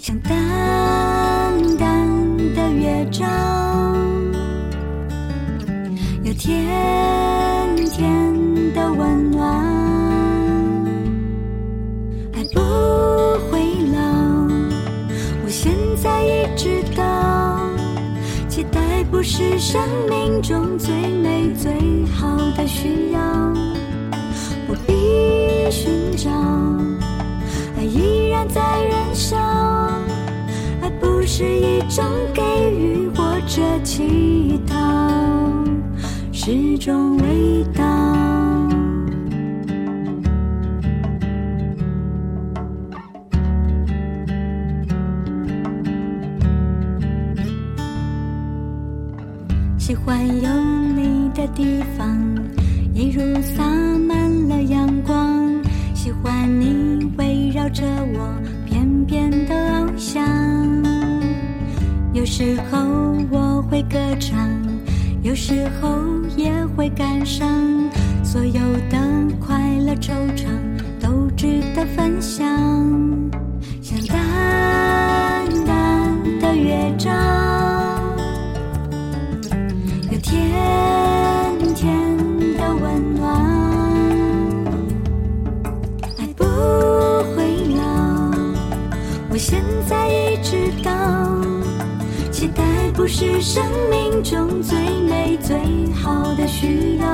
[0.00, 0.32] 像淡
[1.78, 2.08] 淡
[2.56, 3.28] 的乐章。
[6.24, 6.66] 有甜
[7.86, 9.46] 甜的温暖，
[12.32, 12.60] 爱不
[13.50, 13.60] 会
[13.92, 14.00] 老。
[15.44, 15.72] 我现
[16.02, 17.68] 在已知道，
[18.48, 21.70] 期待不是生命中最美最
[22.14, 23.20] 好的需要，
[25.70, 26.30] 寻找，
[27.76, 29.36] 爱依然在燃烧。
[30.82, 32.04] 爱不是一种
[32.34, 32.42] 给
[32.76, 34.76] 予或者乞讨。
[36.32, 37.84] 是种味道。
[49.78, 50.48] 喜欢有
[50.96, 52.18] 你的地方，
[52.94, 54.09] 一如洒满了阳光。
[56.22, 58.32] 欢你围绕着我，
[58.66, 60.24] 翩翩的翱翔。
[62.12, 62.78] 有时候
[63.30, 64.48] 我会歌唱，
[65.22, 65.98] 有时候。
[66.36, 67.46] 也会感伤，
[68.22, 68.52] 所有
[68.88, 68.96] 的
[69.40, 70.46] 快乐惆怅
[71.00, 72.46] 都值得分享，
[73.82, 74.16] 像淡
[75.66, 77.12] 淡的乐章，
[80.10, 80.50] 有天
[93.00, 95.56] 不是生命中最美最
[95.94, 97.06] 好的需要，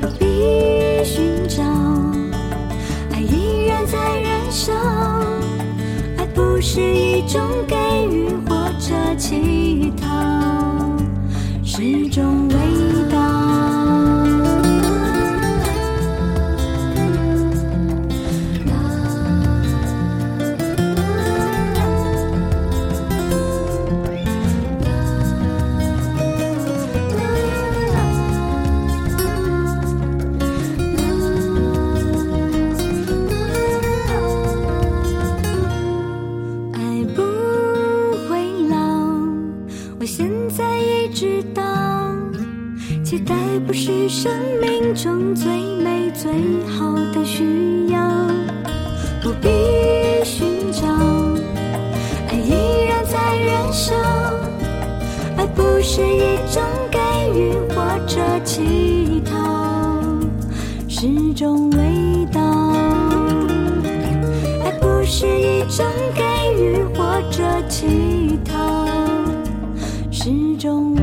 [0.00, 1.62] 不必寻找，
[3.12, 4.72] 爱依然在燃烧。
[6.16, 7.76] 爱不是一种给
[8.10, 10.06] 予或者乞讨，
[11.62, 12.67] 是种为
[43.68, 45.46] 不是生命中最
[45.84, 46.32] 美最
[46.66, 48.00] 好的需要，
[49.22, 49.48] 不必
[50.24, 50.86] 寻找，
[52.28, 53.94] 爱依然在燃烧。
[55.36, 56.98] 爱不是一种给
[57.38, 59.36] 予或者乞讨，
[60.88, 62.40] 是种味道。
[64.64, 66.22] 爱不是一种给
[66.64, 68.86] 予或者乞讨，
[70.10, 70.94] 是种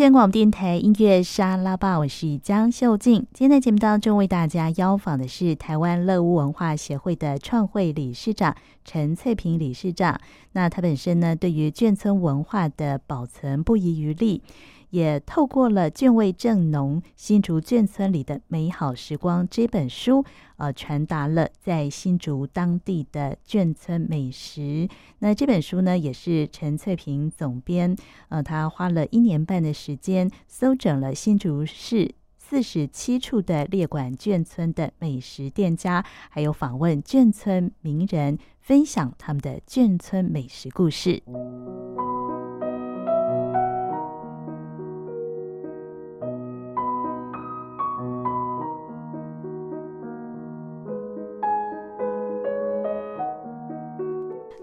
[0.00, 3.26] 中央广播电台音乐沙拉吧，我是江秀静。
[3.34, 10.18] 今天在节目当中为大家邀访的是台湾乐屋文化协会的创会理事长陈翠萍理事长。
[10.52, 14.42] 那他本身呢，对于眷村文化的保存不遗余力。
[14.90, 20.24] 也透过了《卷味正浓新竹眷村里的美好时光》这本书，
[20.56, 24.88] 呃，传达了在新竹当地的眷村美食。
[25.20, 27.96] 那这本书呢，也是陈翠萍总编，
[28.28, 41.22] 呃，他花了一年半的时间，搜整了新竹市四十七处的列管眷村的美食店家，还有访问眷村名人，分享他们的眷村美食故事。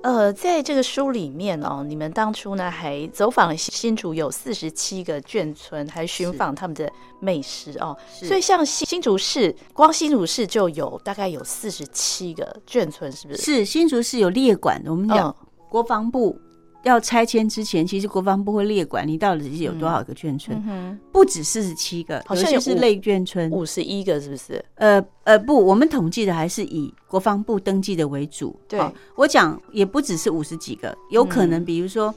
[0.07, 6.89] 呃，呃，在这个书里面哦，你们当初呢还走访了新竹有四十七个眷村，还寻访他们的
[7.19, 7.95] 美食哦。
[8.09, 13.41] 所以像新新竹市，光新竹市就有大概有四十七个眷村，是不是？
[13.41, 15.35] 是新竹市有列管，我们讲
[15.69, 16.39] 国防部。
[16.87, 20.57] 要拆迁之前，其实国防部会列管，你到底是有多少个眷村？
[20.65, 24.63] 嗯、不止四十七个，好像是类眷村五十一个，是不是？
[24.75, 28.57] 呃呃，不，我们统计的还是以国防部登记的为主。
[28.67, 28.79] 对，
[29.15, 32.15] 我讲也不只是五十几个，有可能比如说、嗯、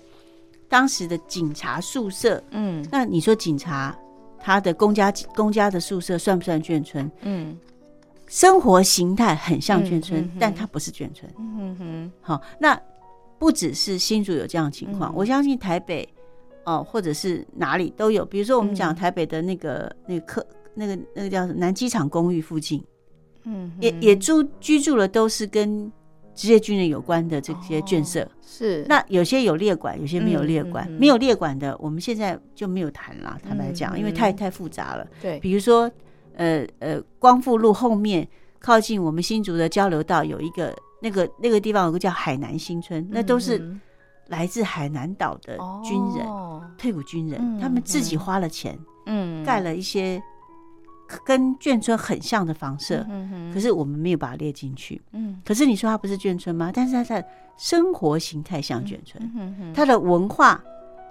[0.69, 3.95] 当时的警察宿舍，嗯，那你说警察
[4.39, 7.11] 他的公家公家的宿舍算不算眷村？
[7.23, 7.59] 嗯，
[8.29, 11.29] 生活形态很像眷村，嗯、但它不是眷村。
[11.37, 12.81] 嗯哼，好，那。
[13.41, 16.07] 不只是新竹有这样的情况，嗯、我相信台北
[16.65, 18.23] 哦、呃，或者是哪里都有。
[18.23, 22.85] 比如说，我们讲台北的那个、嗯、那个客那个那个叫什么南机场公寓附近，
[23.45, 25.91] 嗯，也也住居住了都是跟
[26.35, 28.21] 职业军人有关的这些眷舍。
[28.25, 30.87] 哦、是，那有些有列管，有些没有列管。
[30.91, 33.41] 没有列管的，我们现在就没有谈了。
[33.43, 35.07] 坦白讲，因为太太复杂了。
[35.23, 35.91] 对，比如说，
[36.35, 40.77] 呃呃，光复路后面靠近我们新竹的交流道有一个。
[41.01, 43.77] 那个那个地方有个叫海南新村，那都是
[44.29, 50.23] 来自海南岛的军人，哦、退伍军人，嗯、他们自己花了钱，嗯，盖了一些
[51.25, 56.71] 跟眷村很像的房舍，嗯、可是我们没有把它列进去，嗯，可是你说它不是眷村吗？
[56.73, 60.63] 但是它的生活形态像眷村，嗯、它的文化，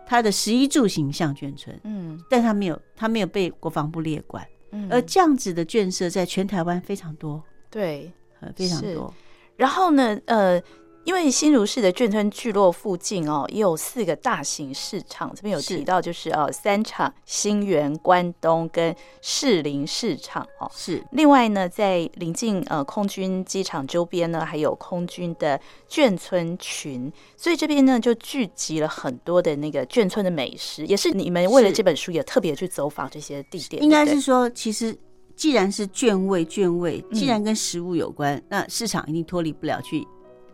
[0.06, 8.10] 它的十一住行像眷村，嗯，但它没有，它没有被国防部列管，嗯，而这样子的眷舍在全台湾非常多，对，
[8.56, 9.14] 非常多。
[9.60, 10.62] 然后呢，呃，
[11.04, 20.72] 因为新竹市的眷村聚落附近哦，也有四个大型市场，这边有提到，就是呃，三场新园、关东跟士林市场哦。
[20.74, 21.04] 是。
[21.12, 33.84] 另外呢，在临近呃空军机场周边呢，还有空军的眷村群，所以这边呢就聚集了很多的那个眷村的美食，也是你们为了这本书也特别去走访这些地点。
[33.84, 34.98] 应该是说，其实。
[35.40, 40.06] 既然是眷味，眷味既然跟食物有关，嗯、那市场一定脱离不了去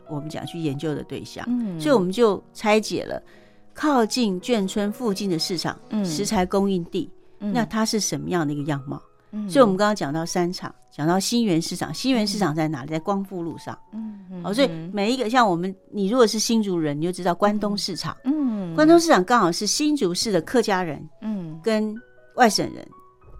[0.07, 1.43] 我们讲去研究的对象。
[1.47, 3.19] 嗯，所以我们就拆解了
[3.73, 9.01] 靠近眷村附近的市场，嗯、食材供应地，嗯、那它是什么样的一个样貌？
[9.31, 12.91] 嗯，所以我们刚刚讲到三场，讲到新源市场，新源市场在哪里？
[12.91, 13.75] 在光复路上。
[13.91, 18.15] 嗯，好，所以每一个像我们，你如果是新竹人，你就知道关东市场。
[18.23, 21.95] 嗯，关东市场刚好是新竹市的客家人，嗯，跟
[22.35, 22.87] 外省人，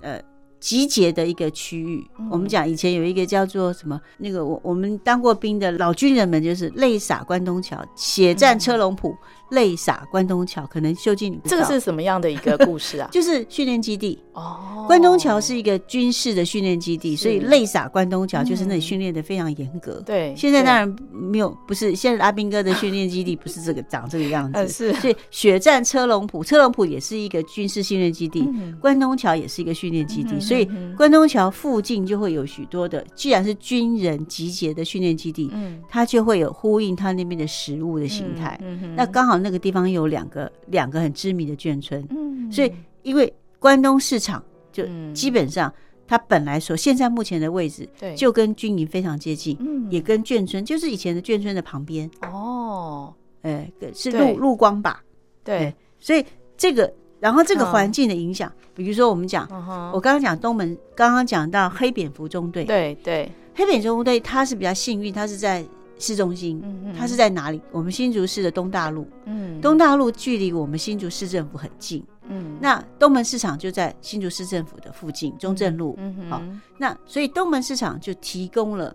[0.02, 0.20] 呃。
[0.60, 4.00] 集结的一个区域，我们讲以前有一个叫做什么？
[4.18, 9.16] 那个我我们当过兵的老军人们，就是泪洒关东桥，血战车龙埔。
[9.50, 13.10] 泪洒关东桥，可能秀静你不知道，这个是什么样的一个故事啊？
[13.14, 14.86] 就是训练基地哦。
[14.88, 20.02] 关东桥是一个军事的训练基地，所以泪洒关东桥就是那里训练的非常严格。
[20.06, 24.66] 对，现在当然没有，不是现在阿兵哥的训练基地不是这个长这个样子。
[24.70, 28.48] 是，所以血战车龙埔，车龙埔也是一个军事训练基地，
[28.80, 38.60] 关东桥也是一个训练基地，所以关东桥附近就会有许多的，既然是军人集结的训练基地，嗯，它就会有呼应它那边的食物的形态。
[38.64, 39.35] 嗯那刚好。
[39.38, 42.72] 那个地方有两个两个很知名的眷村，嗯，所以
[43.04, 45.74] 因为关东市场就基本上
[46.08, 55.04] 它本来说现在目前的位置，对，就跟军营非常接近，嗯，也跟眷村就是以前的眷村的旁边哦，哎，是陆陆光吧，
[55.44, 56.26] 对，所以
[56.58, 59.48] 这个然后这个环境的影响，比如说我们讲，
[59.94, 65.66] 我刚刚讲东门，刚刚讲到黑蝙蝠中队，对对，黑蝙蝠中队它是比较幸运，它是在。
[65.98, 66.62] 市中心，
[66.98, 67.62] 它是在哪里？
[67.72, 76.42] 我们新竹市的东大路，嗯，东大路距离我们新竹市政府很近，嗯，那东门市场就在新竹市政府的附近，中正路，嗯，好，
[76.78, 78.94] 那所以东门市场就提供了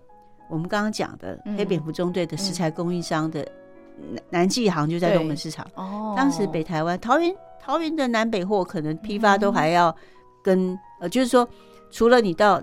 [0.49, 3.45] 我们刚刚讲的黑蝙蝠中队的食材供应商的
[3.97, 5.65] 南南纪行就在东门市场。
[5.75, 9.95] 哦，当时北台湾桃园桃园的南北货可能批发都还要
[10.43, 11.47] 跟呃，就是说
[11.89, 12.61] 除了你到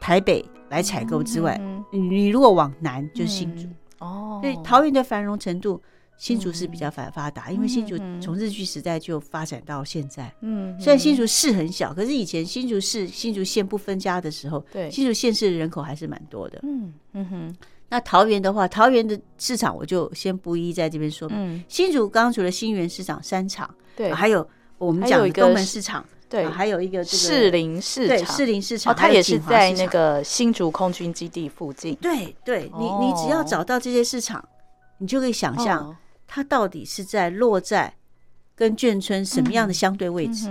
[0.00, 0.44] 台北。
[0.68, 1.60] 来采购之外，
[1.90, 5.80] 你如果往南就是新竹、嗯、哦，所以桃园的繁荣程度，
[6.16, 10.32] 新竹是比较繁发达，嗯、因为新竹从日据时代就发展到现在。
[10.40, 16.58] 嗯，虽然新竹市很小，可是以前新竹市、新竹县不分家的时候，对，新竹县市的人口还是蛮多的。
[16.62, 17.56] 嗯嗯哼，
[17.88, 21.38] 那桃园的话，桃园的市场我就先不一一在这边说明。
[21.38, 24.46] 嗯、新竹刚刚除了新园市场三场，对，还有
[24.78, 26.04] 我们讲的东门市场。
[26.28, 31.94] 对，还有一个这个士林市场，士林市场，它也是在那个新竹空军基地附近。
[31.96, 34.46] 对，对你，你只要找到这些市场，
[34.98, 35.96] 你就可以想象
[36.26, 37.94] 它到底是在落在
[38.54, 40.48] 跟眷村什么样的相对位置。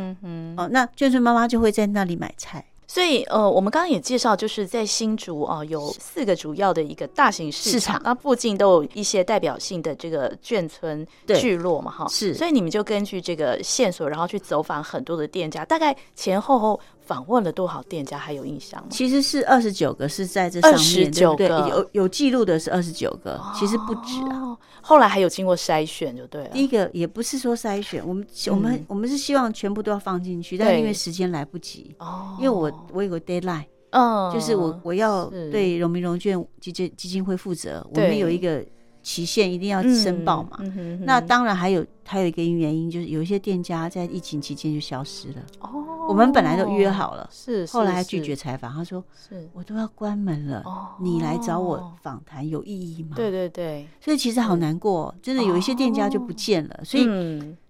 [0.55, 2.65] 哦，那眷村妈妈就会在那里买菜。
[2.87, 11.05] 所以呃，我们刚刚也介绍，就是在新竹啊、呃，有四个主要的一个大型市场，那附近都有一些代表性的这个眷村
[11.39, 12.33] 聚落嘛，哈，是。
[12.33, 18.17] 所以你们就根据这个线索，然后去走访很多的店家，大概前后后访问了多少店家？
[18.17, 18.87] 还有印象吗？
[18.89, 24.57] 其实是二十九个，是在这上面，对对有有记录的是二十九个，哦，其实不止啊。
[24.81, 26.49] 后来还有经过筛选，就对了。
[26.49, 38.63] 第一个也不是说筛选，我们、嗯、我们我们是希望全部都要放进去，但是因为时间来不及哦，因为我我有个 deadline，嗯，就是我我要对荣民荣眷基金基金会负责，我们有一个
[39.05, 40.57] 期限一定要申报嘛。
[40.61, 45.35] 嗯嗯、那当然还有还有一个原因，就是有一些店家在疫情期间就消失了。
[45.59, 50.63] 哦，我们本来都约好了，是，后来还拒绝采访，他说是我都要关门了，
[50.99, 53.11] 你来找我访谈有意义吗？
[53.15, 56.79] 对对对，所以其实好难过，真的有一些店家就不见了。
[56.83, 57.07] 所以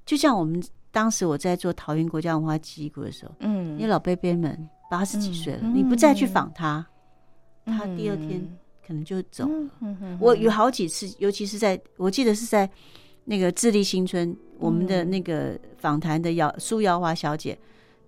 [0.06, 0.64] 就像我们。
[0.96, 6.88] 当时我在做桃园国家文化记忆库的时候，嗯，你老伯伯们八十几岁了，嗯、你不再去访他，
[7.66, 8.42] 嗯，他第二天
[8.86, 9.70] 可能就走了。
[9.82, 12.70] 嗯嗯、我有好几次，尤其是在我记得是在
[13.24, 17.58] 那个智利新村，嗯，我们的那个访谈的姚苏瑶华小姐，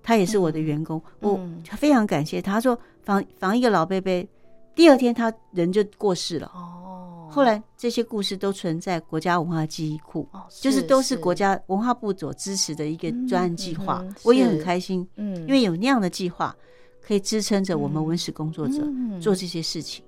[0.03, 2.53] 她也是我的员工，嗯，我非常感谢她。
[2.53, 4.27] 她说访访一个老伯伯，
[4.75, 6.51] 第二天他人就过世了。
[6.53, 7.29] 哦。
[7.29, 14.03] 后来这些故事都存在国家文化记忆库，哦，就是都是国家文化部所支持的一个专案计划。
[14.23, 16.55] 我也很开心，嗯，因为有那样的计划，
[17.01, 18.81] 可以支撑着我们文史工作者
[19.19, 20.03] 做这些事情。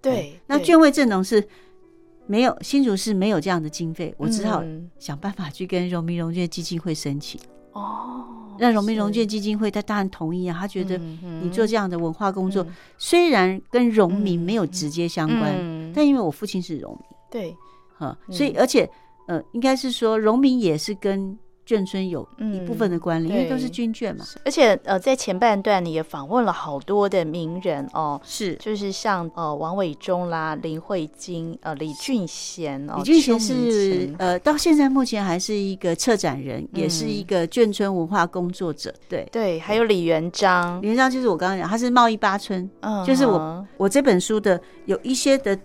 [0.00, 1.46] 对，那卷位阵容是
[2.26, 4.62] 没有新竹市没有这样的经费，我只好
[4.98, 7.40] 想办法去跟荣民荣眷基金会申请。
[7.72, 8.24] 哦。
[8.60, 10.56] 那荣民荣眷基金会，他当然同意啊。
[10.58, 10.98] 他觉得
[11.42, 17.56] 你做这样的文化工作，虽然跟荣民没有直接相关，但因为我父亲是荣民，对，
[17.96, 18.88] 哈，所以而且
[19.26, 21.38] 呃，应该是说荣民也是跟。
[21.68, 24.24] 眷村有一部分的关联，因为都是军眷嘛。
[24.42, 32.94] 而且呃，在前半段你也访问了好多的名人哦，是就是像呃王伟忠啦、林慧晶、呃李俊贤哦。
[32.96, 38.94] 李俊贤是呃到现在目前还是一个策展人，嗯，也是一个眷村文化工作者。
[39.06, 45.58] 对对，还有李元璋，李元璋就是我刚刚讲，他是贸易八村，嗯，就是我我这本书的有一些的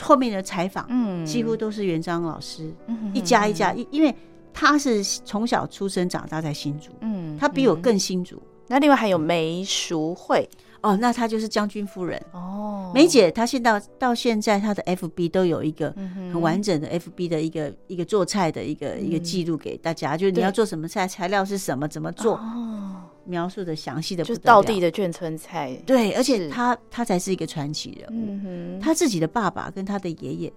[0.00, 4.14] 后面的采访，嗯，几乎都是元璋老师，嗯，一家一家，因因为。
[4.52, 8.36] 他是从小出生长大在新竹，嗯，他比我更新竹。
[8.36, 10.48] 嗯、那另外还有梅淑惠，
[10.80, 12.90] 哦，那她就是将军夫人哦。
[12.94, 15.94] 梅姐，她现到到现在，她的 FB 都有一个
[16.32, 25.74] 很完整的 FB 的一个、嗯、一个做菜的一个、嗯、一个记录给大家，就是你要做什么菜，材料是什么，怎么做，哦、描述的详细的，就是道地的眷村菜。
[25.86, 28.26] 对，而且他他才是一个传奇人物。
[28.44, 30.52] 嗯、他自己的爸爸跟他的爷爷，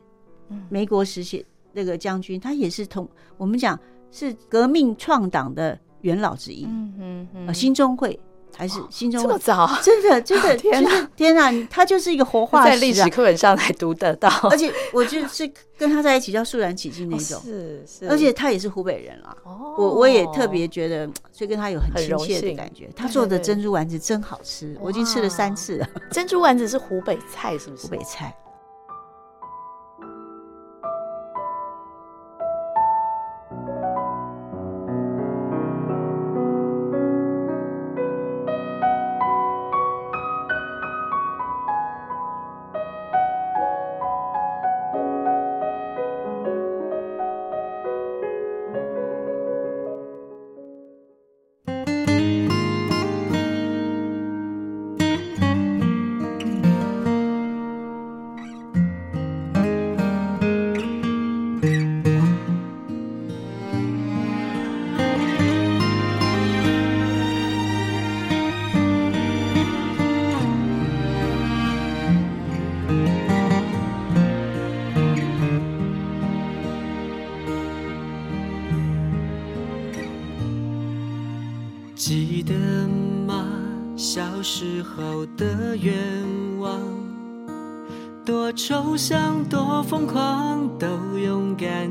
[0.69, 1.45] 梅国时期。
[1.75, 3.07] 那个将军，他也是同
[3.37, 3.77] 我们讲
[4.09, 6.65] 是革命创党的元老之一。
[6.65, 8.17] 嗯嗯嗯，新中会
[8.55, 9.27] 还是新中会？
[9.27, 9.69] 这么早？
[9.83, 11.51] 真的 真的，天哪天哪！
[11.69, 14.29] 他就是一个活化石，在历史课本上才读得到。
[14.49, 17.41] 而且我就是跟他在一起叫肃然起敬那种。
[17.41, 18.09] 是是。
[18.09, 19.35] 而且他也是湖北人啊。
[19.43, 19.75] 哦。
[19.77, 22.89] 我我也特别觉得，所以跟他有很亲切的感觉。
[22.95, 25.89] 他做的珍珠丸子真好吃，我已经吃了三次了。
[26.09, 27.83] 珍珠丸子是湖北菜，是不是？
[27.83, 28.33] 湖北菜。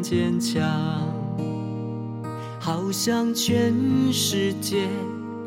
[0.04, 0.60] 坚强，
[2.60, 3.72] 好像全
[4.12, 4.86] 世界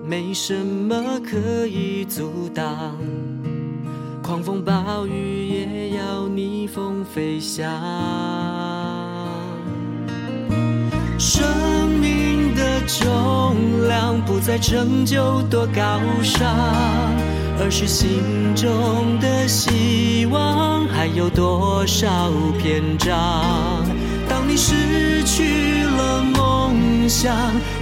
[0.04, 2.98] 没什么可以阻挡，
[4.24, 7.72] 狂风暴雨也要逆风飞翔。
[11.20, 11.48] 生
[12.02, 16.48] 命的重量不在成就多高尚。
[17.60, 23.84] 而是心中的希望还有多少篇章？
[24.58, 27.32] 失去了梦想，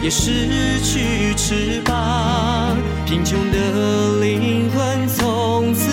[0.02, 2.76] 也失去翅膀。
[3.06, 5.90] 贫穷的灵魂从此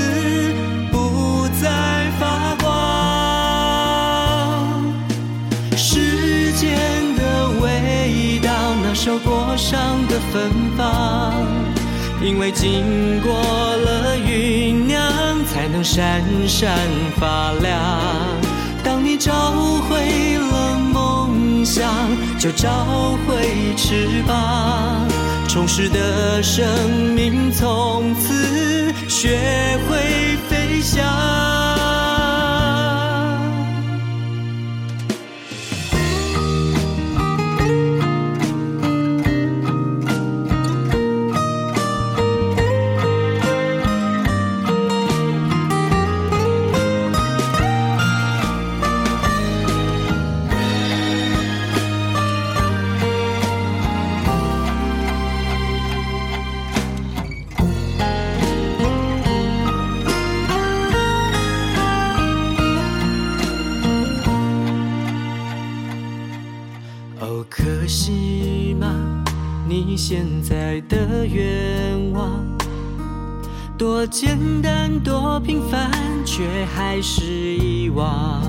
[0.90, 2.66] 不再发光。
[5.76, 6.76] 时间
[7.16, 8.50] 的味道，
[8.82, 11.32] 那受过伤的芬芳，
[12.20, 15.00] 因为经过了酝酿，
[15.46, 16.76] 才能闪闪
[17.20, 17.78] 发亮。
[18.84, 19.32] 当你找
[19.88, 21.88] 回了梦想，
[22.38, 22.68] 就找
[23.26, 25.06] 回翅膀，
[25.48, 26.66] 充实的生
[27.14, 31.91] 命从此学会飞翔。
[73.82, 75.90] 多简单，多平凡，
[76.24, 78.40] 却还是遗忘。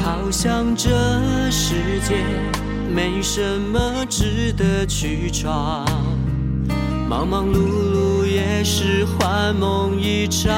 [0.00, 0.88] 好像这
[1.50, 2.24] 世界
[2.90, 5.84] 没什么值得去闯，
[7.06, 10.48] 忙忙碌碌也是幻梦一场。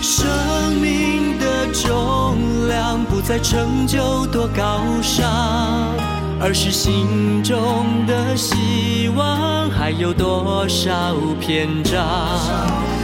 [0.00, 0.24] 生
[0.80, 6.13] 命的重量不在成就多高尚。
[6.40, 12.04] 而是心中的希望还有多少篇章？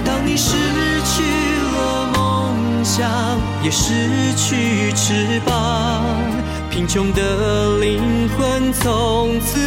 [0.05, 0.57] 当你失
[1.05, 1.23] 去
[1.73, 3.09] 了梦想，
[3.63, 6.03] 也失去翅膀，
[6.71, 9.59] 贫穷的灵魂从此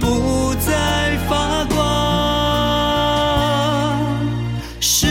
[0.00, 1.76] 不再发光。
[4.80, 5.06] 时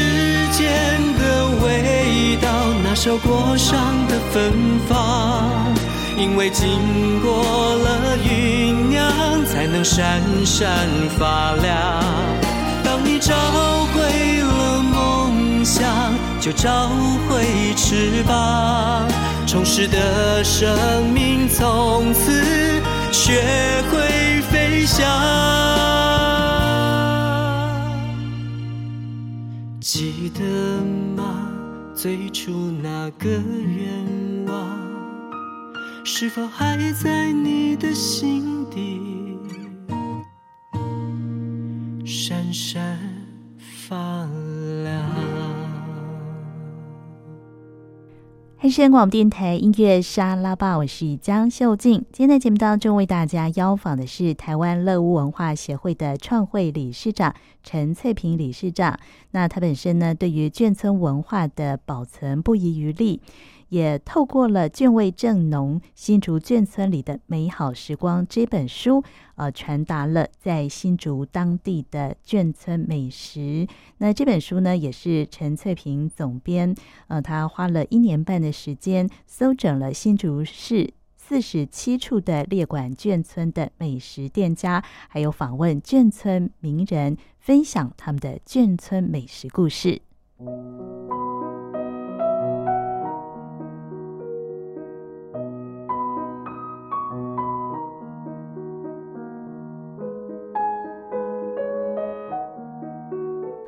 [0.51, 2.49] 间的味道，
[2.84, 4.95] 那受过伤的芬芳。
[6.18, 10.88] 因为经过了酝酿，才能闪闪
[11.18, 12.03] 发亮。
[12.84, 13.36] 当你找
[13.93, 16.89] 回了梦想，就找
[17.28, 19.07] 回翅膀，
[19.45, 22.32] 充实的生命从此
[23.11, 23.43] 学
[23.91, 25.05] 会飞翔。
[29.82, 30.41] 记得
[31.16, 31.49] 吗？
[31.93, 32.51] 最初
[32.82, 34.24] 那个愿。
[36.18, 39.38] 是否还在你的心底
[42.05, 42.97] 闪闪
[43.57, 44.26] 发
[44.86, 45.03] 亮？
[48.57, 52.05] 黑山广播电台音乐沙拉吧，我是江秀静。
[52.13, 58.97] 今天在节目当中为大家邀访的是台湾乐屋文化协会的创会理事长陈翠萍理事长。
[59.32, 63.20] 那他本身呢，对于眷村文化的保存不遗余力。
[63.70, 69.03] 也透过了《卷味正浓新竹眷村里的美好时光》这本书，
[69.36, 73.68] 呃，传达了在新竹当地的眷村美食。
[73.97, 76.76] 那这本书呢，也是陈翠萍总编，
[77.07, 90.01] 呃，他花了一年半的时间，搜整了新竹市四十七处的列馆眷村的美食店家，还有访问眷村名人，分享他们的眷村美食故事。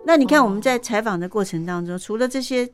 [0.08, 2.66] 那你看，我们在采访的过程当中，哦、除了这些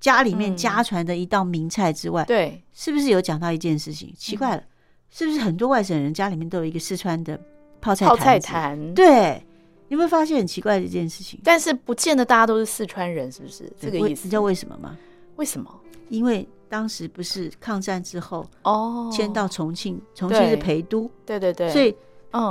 [0.00, 4.10] 家里面家传的一道名菜之外，对、嗯，是不是有讲到一件事情？
[4.16, 4.68] 奇怪了，嗯、
[5.10, 7.38] 是不是很多外省人家里面都有一个四川的
[7.82, 8.94] 泡菜泡菜坛？
[8.94, 9.44] 对，
[9.88, 11.38] 你有没有发现很奇怪的一件事情？
[11.44, 14.22] 但是不见得大家都是四川人，是不是这个意思？
[14.24, 14.96] 你知道为什么吗？
[15.36, 15.70] 为什么？
[16.08, 21.94] 因为当时不是抗战之后哦，迁到重庆，重庆是陪都，对对对，所以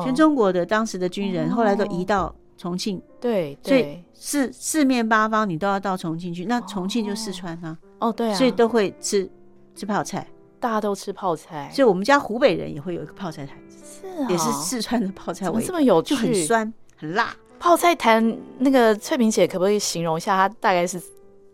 [0.03, 2.32] 全中国的当时的军人后来都移到。
[2.58, 9.30] 重庆对，所以四四面八方你都要到重庆去，那重庆就四川啊，哦对啊，所以都会吃
[9.76, 10.28] 吃泡菜，
[10.60, 17.36] 大家都吃泡菜，所以我们家湖北人也会有一个泡菜坛子，是啊，也是四川的泡菜味，这么有趣，就很酸很辣。
[17.60, 21.01] 泡菜坛那个翠萍姐可不可以形容一下它大概是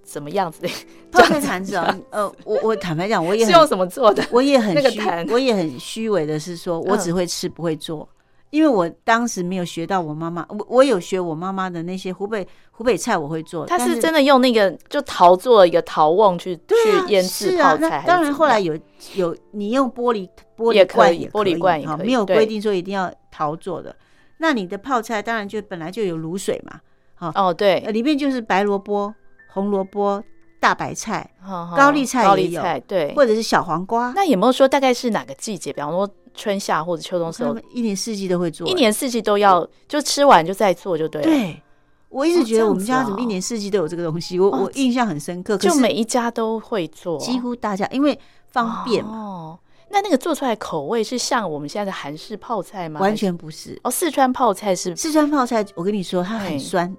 [0.04, 0.70] 怎么样子的
[1.12, 1.95] 泡菜坛子啊？
[2.10, 4.24] 呃，我我坦白讲，我也是用什么做的？
[4.32, 8.10] 我也很虚，那个，我也很虚伪的是说，我只会吃不会做。
[8.52, 13.66] 因为我当时没有学到我妈妈，我我有学我妈妈的那些湖北湖北菜，我会做。
[13.66, 18.04] 他是真的用那个就陶做一个陶瓮去、啊、去腌制泡菜。
[18.08, 18.76] 当然后来有
[19.14, 20.28] 有你用玻璃
[20.58, 23.95] 玻璃罐也可以，玻璃罐也可以，没有规定说一定要陶做的。
[24.39, 26.80] 那你的泡菜当然就本来就有卤水嘛，
[27.14, 29.14] 好哦对，里面就是白萝卜、
[29.54, 30.24] 红萝卜、
[30.60, 31.30] 大白菜、
[31.78, 34.12] 高丽菜也有，对，或者是小黄瓜。
[34.16, 35.72] 那有没有说大概是哪个季节？
[35.72, 36.10] 比方说。
[36.34, 41.28] 春夏或者秋冬时候，一年四季都会做，一年四季都要，就吃完就再做就对了。
[41.28, 41.62] 对，
[42.10, 45.58] 我一直觉得我们家怎么一年四季都有这个东西，我我印象很深刻。
[45.58, 48.18] 就每一家都会做，几乎大家因为
[48.48, 49.12] 方便嘛。
[49.12, 49.60] 哦，
[49.90, 53.00] 那那个做出来口味是像我们现在的韩式泡菜吗？
[53.00, 53.80] 完全不是。
[53.84, 56.96] 哦，四川泡菜是四川泡菜，我跟你说它很酸，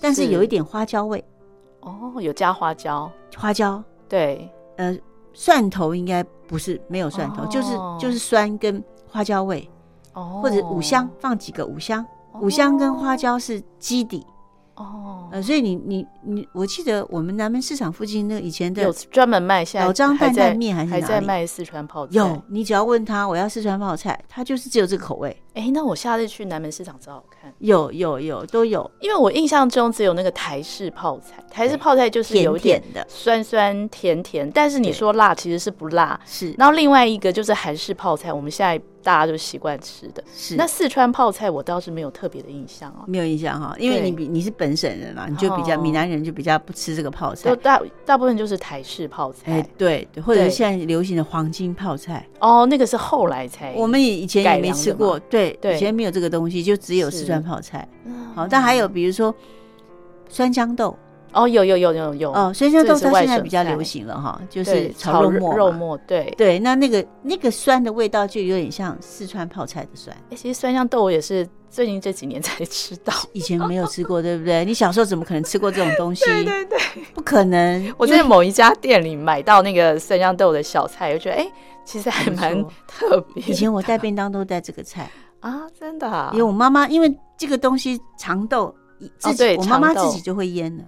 [0.00, 1.24] 但是有一点花椒味。
[1.80, 4.98] 哦，有加花椒，花椒对，呃。
[5.40, 9.70] 蒜头应该不是没有蒜头，就是就是酸跟花椒味，
[10.12, 12.04] 或者五香放几个五香，
[12.40, 14.26] 五香跟花椒是基底。
[14.78, 22.12] 哦，呃，所以你你你，我记得我们南门市场附近那个以前的有专门卖，现在老张担担面还是还在卖四川泡菜。
[22.14, 25.36] 有，你只要问他我要四川泡菜，他就是只有这个口味。
[25.54, 27.52] 哎，那我下次去南门市场找找看。
[27.58, 36.18] 有有有都有，因为我印象中只有那个台式泡菜，台式泡菜就是有点的酸酸甜甜，但是你说辣其实是不辣。
[36.24, 38.80] 是，然后另外一个就是韩式泡菜，我们现在。
[39.08, 40.54] 大家就习惯吃的，是。
[40.54, 57.88] 那四川泡菜，我倒是没有特别的印象哦，没有印象哈，因为你比你是本省人嘛，你就比较闽南人就比较不吃这个泡菜，大大部分就是台式泡菜，哎，对对，或者是现在流行的黄金泡菜，哦，那个是后来才，我们以以前也没吃过，对对，以前没有这个东西，就只有四川泡菜，
[58.34, 59.34] 好，但还有比如说
[60.28, 60.94] 酸豇豆。
[61.32, 70.16] 哦，有有有有有哦，酸香豆它现在比较流行了哈，就是炒肉末，肉末对对，那那个那个酸的味道就有点像四川泡菜的酸。
[70.30, 74.64] 哎，其实酸香豆我也是最近这几年才 吃到，以前没有吃过，对不对？
[74.64, 76.24] 你小时候怎么可能吃过这种东西？
[76.26, 76.78] 对对对，
[77.14, 77.94] 不可能。
[77.98, 81.46] 我在某一家店里买到那个酸香豆的小菜，我觉得哎，
[81.84, 83.42] 其实还蛮特别。
[83.44, 85.10] 以前我带便当都带这个菜
[85.40, 88.74] 啊，真的，因为我妈妈因为这个东西长豆，
[89.18, 90.84] 自己我妈妈自己就会腌了。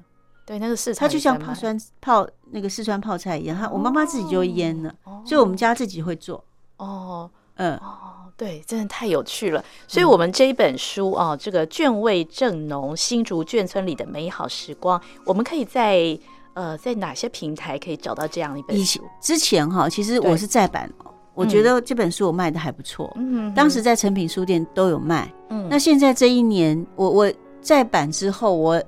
[0.47, 4.93] 对，那个四川，它就像泡酸泡那个四川泡菜一样，它我妈妈自己就腌了，
[5.25, 6.45] 所以我们家自己会做。
[6.79, 9.63] 哦，嗯，哦，对，真的太有趣了。
[9.87, 16.19] 所以，我们这一本书啊，这个卷味正浓，新竹眷村里的美好时光，我们可以在
[16.55, 19.01] 呃，在哪些平台可以找到这样一本书？
[19.21, 20.91] 之前哈，其实我是再版，
[21.35, 23.13] 我觉得这本书我卖的还不错。
[23.17, 25.33] 嗯，当时在诚品书店都有卖。
[25.51, 28.83] 嗯，那现在这一年，我我再版之后，我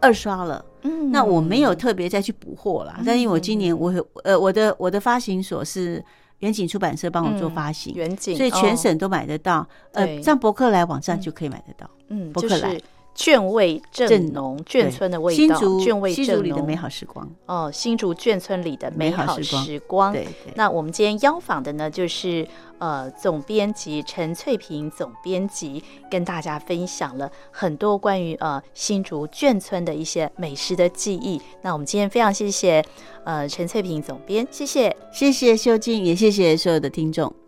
[0.00, 0.64] 二刷了。
[0.82, 3.92] 嗯，那我没有特别再去补货啦，但因为我今年我
[4.24, 6.04] 呃我的我的发行所是
[6.40, 12.80] 远景出版社帮我做发行，远景，所以全省都买得到，呃，上博客来网站就可以买得到，嗯，博客来。
[13.14, 15.36] 卷味正浓，眷村的味道。
[15.36, 20.12] 新竹卷味正浓里的美好时光哦，新竹眷村里的美好时光。
[20.12, 22.46] 对，那我们今天邀访的呢，就是
[22.78, 31.40] 呃总编辑陈翠萍总编辑，跟大家分享了很多关于呃新竹眷村的一些美食的记忆。
[31.60, 32.84] 那我们今天非常谢谢
[33.24, 37.41] 呃陈翠萍总编，谢谢，谢谢秀静，也谢谢所有的听众。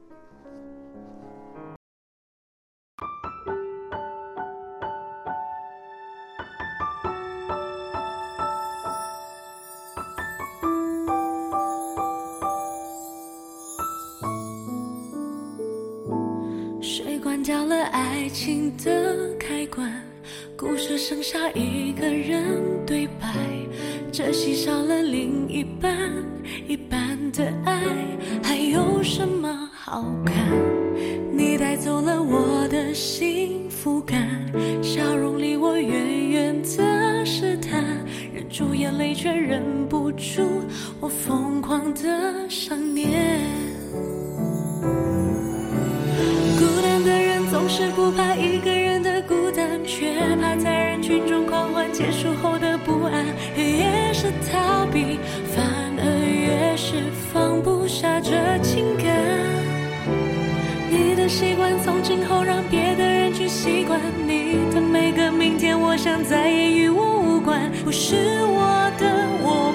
[18.45, 19.91] 情的开关，
[20.55, 22.45] 故事剩下一个人
[22.85, 23.35] 对白，
[24.13, 26.13] 这戏少了另一半，
[26.69, 27.81] 一半的爱
[28.43, 30.37] 还有什么好看？
[31.33, 34.29] 你带走了我的幸福感，
[34.83, 37.83] 笑容离我远远的试探，
[38.31, 40.43] 忍住眼泪却忍不住
[41.01, 43.41] 我疯狂的想念。
[47.69, 53.25] 是不怕一个人的孤单，却怕在人群中狂欢结束后的不安。
[53.57, 55.19] 越是逃避，
[55.55, 55.65] 反
[55.99, 56.95] 而越是
[57.33, 58.31] 放不下这
[58.63, 59.07] 情感。
[60.91, 63.99] 你的习惯，从今后让别的人去习惯。
[64.27, 67.73] 你的每个明天，我想再也与我无关。
[67.85, 68.15] 不是
[68.47, 69.74] 我的，我